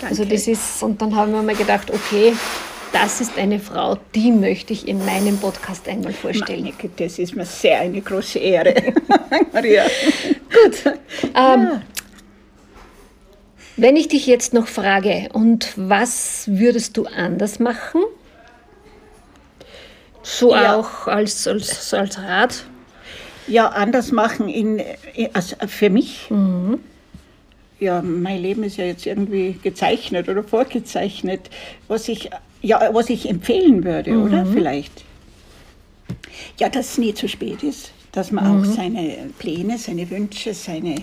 Danke. 0.00 0.10
Also 0.10 0.24
das 0.24 0.46
ist, 0.46 0.82
und 0.82 1.00
dann 1.00 1.14
haben 1.14 1.32
wir 1.32 1.42
mal 1.42 1.56
gedacht, 1.56 1.90
okay, 1.90 2.34
das 2.92 3.20
ist 3.20 3.36
eine 3.36 3.58
Frau, 3.58 3.98
die 4.14 4.30
möchte 4.30 4.72
ich 4.72 4.86
in 4.86 5.04
meinem 5.04 5.36
Podcast 5.38 5.88
einmal 5.88 6.12
vorstellen. 6.12 6.62
Meine 6.62 6.76
Güte, 6.76 7.04
das 7.04 7.18
ist 7.18 7.34
mir 7.34 7.44
sehr 7.44 7.80
eine 7.80 8.00
große 8.00 8.38
Ehre, 8.38 8.74
Maria. 9.52 9.84
Gut. 9.84 10.86
Ähm, 10.86 11.32
ja. 11.34 11.82
Wenn 13.76 13.96
ich 13.96 14.06
dich 14.06 14.28
jetzt 14.28 14.54
noch 14.54 14.68
frage, 14.68 15.28
und 15.32 15.72
was 15.74 16.44
würdest 16.46 16.96
du 16.96 17.06
anders 17.06 17.58
machen? 17.58 18.02
So 20.24 20.52
ja. 20.52 20.74
auch 20.74 21.06
als, 21.06 21.46
als, 21.46 21.92
als 21.94 22.18
Rat? 22.18 22.64
Ja, 23.46 23.68
anders 23.68 24.10
machen 24.10 24.48
in, 24.48 24.82
also 25.34 25.54
für 25.68 25.90
mich. 25.90 26.30
Mhm. 26.30 26.80
Ja, 27.78 28.00
mein 28.00 28.40
Leben 28.40 28.64
ist 28.64 28.78
ja 28.78 28.86
jetzt 28.86 29.04
irgendwie 29.04 29.58
gezeichnet 29.62 30.28
oder 30.30 30.42
vorgezeichnet, 30.42 31.50
was 31.88 32.08
ich, 32.08 32.30
ja, 32.62 32.88
was 32.92 33.10
ich 33.10 33.28
empfehlen 33.28 33.84
würde, 33.84 34.12
mhm. 34.12 34.22
oder? 34.22 34.46
Vielleicht. 34.46 35.04
Ja, 36.58 36.70
dass 36.70 36.92
es 36.92 36.98
nie 36.98 37.12
zu 37.12 37.28
spät 37.28 37.62
ist, 37.62 37.92
dass 38.12 38.32
man 38.32 38.44
mhm. 38.50 38.62
auch 38.62 38.64
seine 38.64 39.30
Pläne, 39.38 39.76
seine 39.76 40.08
Wünsche, 40.08 40.54
seine 40.54 40.94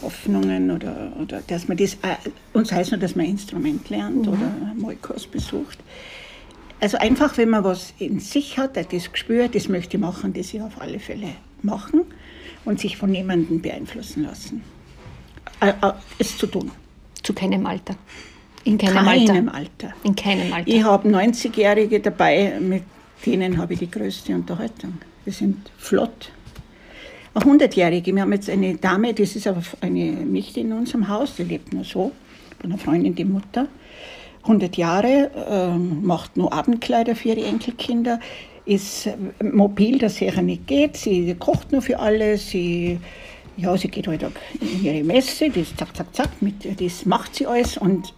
Hoffnungen 0.00 0.70
oder, 0.70 1.12
oder 1.20 1.42
dass 1.48 1.66
man 1.66 1.76
das, 1.76 1.94
äh, 1.94 2.14
und 2.52 2.68
sei 2.68 2.82
es 2.82 2.92
nur, 2.92 3.00
dass 3.00 3.16
man 3.16 3.26
ein 3.26 3.32
Instrument 3.32 3.88
lernt 3.90 4.26
mhm. 4.26 4.28
oder 4.28 4.74
Moikos 4.76 5.26
besucht, 5.26 5.78
also 6.80 6.96
einfach, 6.98 7.36
wenn 7.36 7.50
man 7.50 7.64
was 7.64 7.92
in 7.98 8.20
sich 8.20 8.58
hat, 8.58 8.76
das 8.76 9.12
Gespür, 9.12 9.48
das 9.48 9.68
möchte 9.68 9.96
ich 9.96 10.00
machen, 10.00 10.32
das 10.32 10.54
ich 10.54 10.60
auf 10.60 10.80
alle 10.80 10.98
Fälle 10.98 11.28
machen 11.62 12.04
und 12.64 12.80
sich 12.80 12.96
von 12.96 13.10
niemandem 13.10 13.60
beeinflussen 13.60 14.24
lassen. 14.24 14.62
Äh, 15.60 15.70
äh, 15.70 15.92
es 16.18 16.36
zu 16.38 16.46
tun. 16.46 16.70
Zu 17.22 17.32
keinem 17.32 17.66
Alter. 17.66 17.96
In 18.64 18.78
keinem, 18.78 19.04
keinem 19.04 19.48
Alter. 19.48 19.54
Alter. 19.54 19.94
In 20.04 20.14
keinem 20.14 20.52
Alter. 20.52 20.68
Ich 20.70 20.84
habe 20.84 21.08
90-Jährige 21.08 22.00
dabei, 22.00 22.58
mit 22.60 22.84
denen 23.26 23.58
habe 23.58 23.72
ich 23.72 23.80
die 23.80 23.90
größte 23.90 24.34
Unterhaltung. 24.34 24.98
Wir 25.24 25.32
sind 25.32 25.70
flott. 25.78 26.30
Eine 27.34 27.44
100-Jährige, 27.44 28.14
wir 28.14 28.22
haben 28.22 28.32
jetzt 28.32 28.50
eine 28.50 28.76
Dame, 28.76 29.14
das 29.14 29.36
ist 29.36 29.46
aber 29.46 29.62
eine 29.80 30.12
nicht 30.12 30.56
in 30.56 30.72
unserem 30.72 31.08
Haus, 31.08 31.36
die 31.36 31.44
lebt 31.44 31.72
nur 31.72 31.84
so, 31.84 32.12
von 32.60 32.70
einer 32.70 32.78
Freundin, 32.78 33.14
die 33.14 33.24
Mutter. 33.24 33.68
100 34.42 34.76
Jahre, 34.76 35.30
äh, 35.50 35.76
macht 35.76 36.36
nur 36.36 36.52
Abendkleider 36.52 37.14
für 37.14 37.28
ihre 37.28 37.44
Enkelkinder, 37.44 38.20
ist 38.64 39.08
mobil, 39.42 39.98
dass 39.98 40.16
sie 40.16 40.30
nicht 40.42 40.66
geht. 40.66 40.96
Sie 40.96 41.34
kocht 41.38 41.72
nur 41.72 41.80
für 41.80 41.98
alle. 41.98 42.36
Sie, 42.36 42.98
ja, 43.56 43.76
sie 43.76 43.88
geht 43.88 44.06
heute 44.06 44.26
halt 44.26 44.36
in 44.60 44.84
ihre 44.84 45.04
Messe, 45.04 45.50
das 45.50 45.74
zack, 45.74 45.96
zack, 45.96 46.14
zack, 46.14 46.42
mit, 46.42 46.80
das 46.80 47.06
macht 47.06 47.34
sie 47.34 47.46
alles. 47.46 47.78
Und 47.78 48.12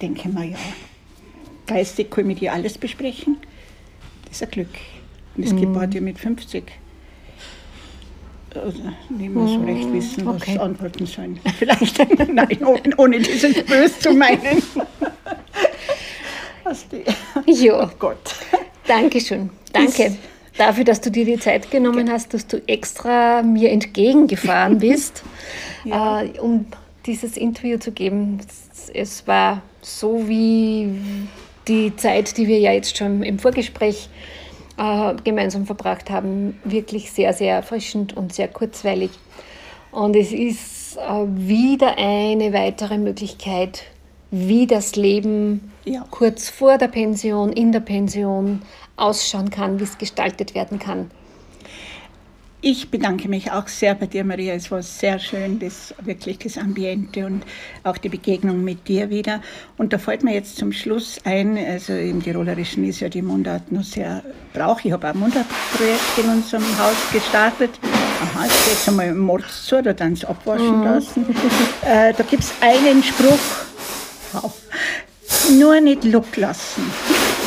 denke 0.00 0.28
mir, 0.28 0.44
ja, 0.44 0.58
geistig 1.66 2.10
kann 2.10 2.20
ich 2.20 2.26
mit 2.26 2.42
ihr 2.42 2.52
alles 2.52 2.78
besprechen. 2.78 3.38
Das 4.24 4.36
ist 4.36 4.42
ein 4.44 4.50
Glück. 4.50 4.68
Und 5.36 5.44
das 5.44 5.52
mhm. 5.52 5.74
Kind 5.74 5.94
ja 5.94 6.00
mit 6.00 6.18
50. 6.18 6.64
Also, 8.54 8.82
nicht 9.10 9.34
mehr 9.34 9.46
so 9.46 9.60
recht 9.64 9.92
wissen, 9.92 10.26
was 10.26 10.42
okay. 10.42 10.58
antworten 10.58 11.06
sollen. 11.06 11.38
Vielleicht, 11.58 11.98
nein, 12.32 12.58
ohne 12.96 13.18
dieses 13.18 13.62
Böse 13.64 13.98
zu 13.98 14.12
meinen. 14.14 14.62
Ja. 17.46 17.84
Oh 17.84 17.90
Gott. 17.98 18.34
Dankeschön. 18.86 19.50
Danke. 19.72 20.04
Ist 20.04 20.18
dafür, 20.56 20.84
dass 20.84 21.00
du 21.00 21.10
dir 21.10 21.24
die 21.24 21.38
Zeit 21.38 21.70
genommen 21.70 22.10
hast, 22.10 22.34
dass 22.34 22.46
du 22.46 22.62
extra 22.66 23.42
mir 23.42 23.70
entgegengefahren 23.70 24.78
bist, 24.80 25.22
ja. 25.84 26.22
äh, 26.22 26.38
um 26.40 26.66
dieses 27.06 27.36
Interview 27.36 27.78
zu 27.78 27.92
geben. 27.92 28.38
Es 28.92 29.26
war 29.26 29.62
so 29.80 30.28
wie 30.28 30.88
die 31.66 31.94
Zeit, 31.96 32.36
die 32.36 32.46
wir 32.48 32.58
ja 32.58 32.72
jetzt 32.72 32.96
schon 32.96 33.22
im 33.22 33.38
Vorgespräch 33.38 34.08
äh, 34.78 35.14
gemeinsam 35.24 35.66
verbracht 35.66 36.10
haben, 36.10 36.58
wirklich 36.64 37.10
sehr, 37.12 37.32
sehr 37.32 37.56
erfrischend 37.56 38.16
und 38.16 38.32
sehr 38.32 38.48
kurzweilig. 38.48 39.10
Und 39.90 40.16
es 40.16 40.32
ist 40.32 40.96
äh, 40.96 41.24
wieder 41.26 41.96
eine 41.98 42.52
weitere 42.52 42.98
Möglichkeit, 42.98 43.84
wie 44.30 44.66
das 44.66 44.96
Leben 44.96 45.72
ja. 45.88 46.04
kurz 46.10 46.48
vor 46.48 46.78
der 46.78 46.88
Pension, 46.88 47.52
in 47.52 47.72
der 47.72 47.80
Pension 47.80 48.62
ausschauen 48.96 49.50
kann, 49.50 49.80
wie 49.80 49.84
es 49.84 49.98
gestaltet 49.98 50.54
werden 50.54 50.78
kann. 50.78 51.10
Ich 52.60 52.90
bedanke 52.90 53.28
mich 53.28 53.52
auch 53.52 53.68
sehr 53.68 53.94
bei 53.94 54.06
dir, 54.06 54.24
Maria. 54.24 54.52
Es 54.54 54.68
war 54.72 54.82
sehr 54.82 55.20
schön, 55.20 55.60
das 55.60 55.94
wirklich 56.02 56.38
das 56.38 56.58
Ambiente 56.58 57.24
und 57.24 57.44
auch 57.84 57.98
die 57.98 58.08
Begegnung 58.08 58.64
mit 58.64 58.88
dir 58.88 59.10
wieder. 59.10 59.40
Und 59.76 59.92
da 59.92 59.98
fällt 59.98 60.24
mir 60.24 60.34
jetzt 60.34 60.56
zum 60.56 60.72
Schluss 60.72 61.20
ein, 61.22 61.56
also 61.56 61.92
im 61.92 62.20
Tirolerischen 62.20 62.82
ist 62.82 62.98
ja 62.98 63.08
die 63.08 63.22
Mundart 63.22 63.70
noch 63.70 63.84
sehr 63.84 64.24
brauch. 64.52 64.80
Ich 64.82 64.90
habe 64.90 65.06
ein 65.06 65.18
Mundartprojekt 65.20 66.18
in 66.18 66.30
unserem 66.30 66.64
Haus 66.80 66.96
gestartet. 67.12 67.70
Aha, 67.84 68.42
jetzt 68.42 68.64
geht 68.64 68.74
es 68.74 68.88
einmal 68.88 69.14
morgens 69.14 69.64
zu, 69.64 69.80
da 69.80 69.92
dann 69.92 70.14
es 70.14 70.24
abwaschen 70.24 70.78
mhm. 70.80 70.84
lassen. 70.84 71.26
Äh, 71.86 72.12
da 72.12 72.24
gibt 72.24 72.42
es 72.42 72.52
einen 72.60 73.04
Spruch, 73.04 73.38
nur 75.50 75.80
nicht 75.80 76.04
Look 76.04 76.36
lassen. 76.36 76.82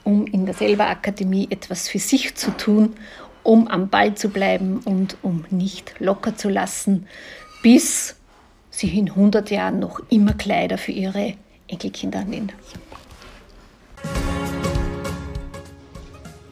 um 0.04 0.26
in 0.26 0.44
der 0.46 0.54
Selber 0.54 0.88
Akademie 0.88 1.48
etwas 1.50 1.88
für 1.88 1.98
sich 1.98 2.34
zu 2.34 2.50
tun, 2.56 2.94
um 3.46 3.68
am 3.68 3.88
Ball 3.88 4.16
zu 4.16 4.28
bleiben 4.28 4.80
und 4.84 5.16
um 5.22 5.44
nicht 5.50 5.94
locker 6.00 6.36
zu 6.36 6.48
lassen, 6.48 7.06
bis 7.62 8.16
sie 8.70 8.98
in 8.98 9.10
100 9.10 9.50
Jahren 9.50 9.78
noch 9.78 10.00
immer 10.10 10.32
Kleider 10.32 10.78
für 10.78 10.90
ihre 10.92 11.34
Enkelkinder 11.68 12.24
nähen. 12.24 12.50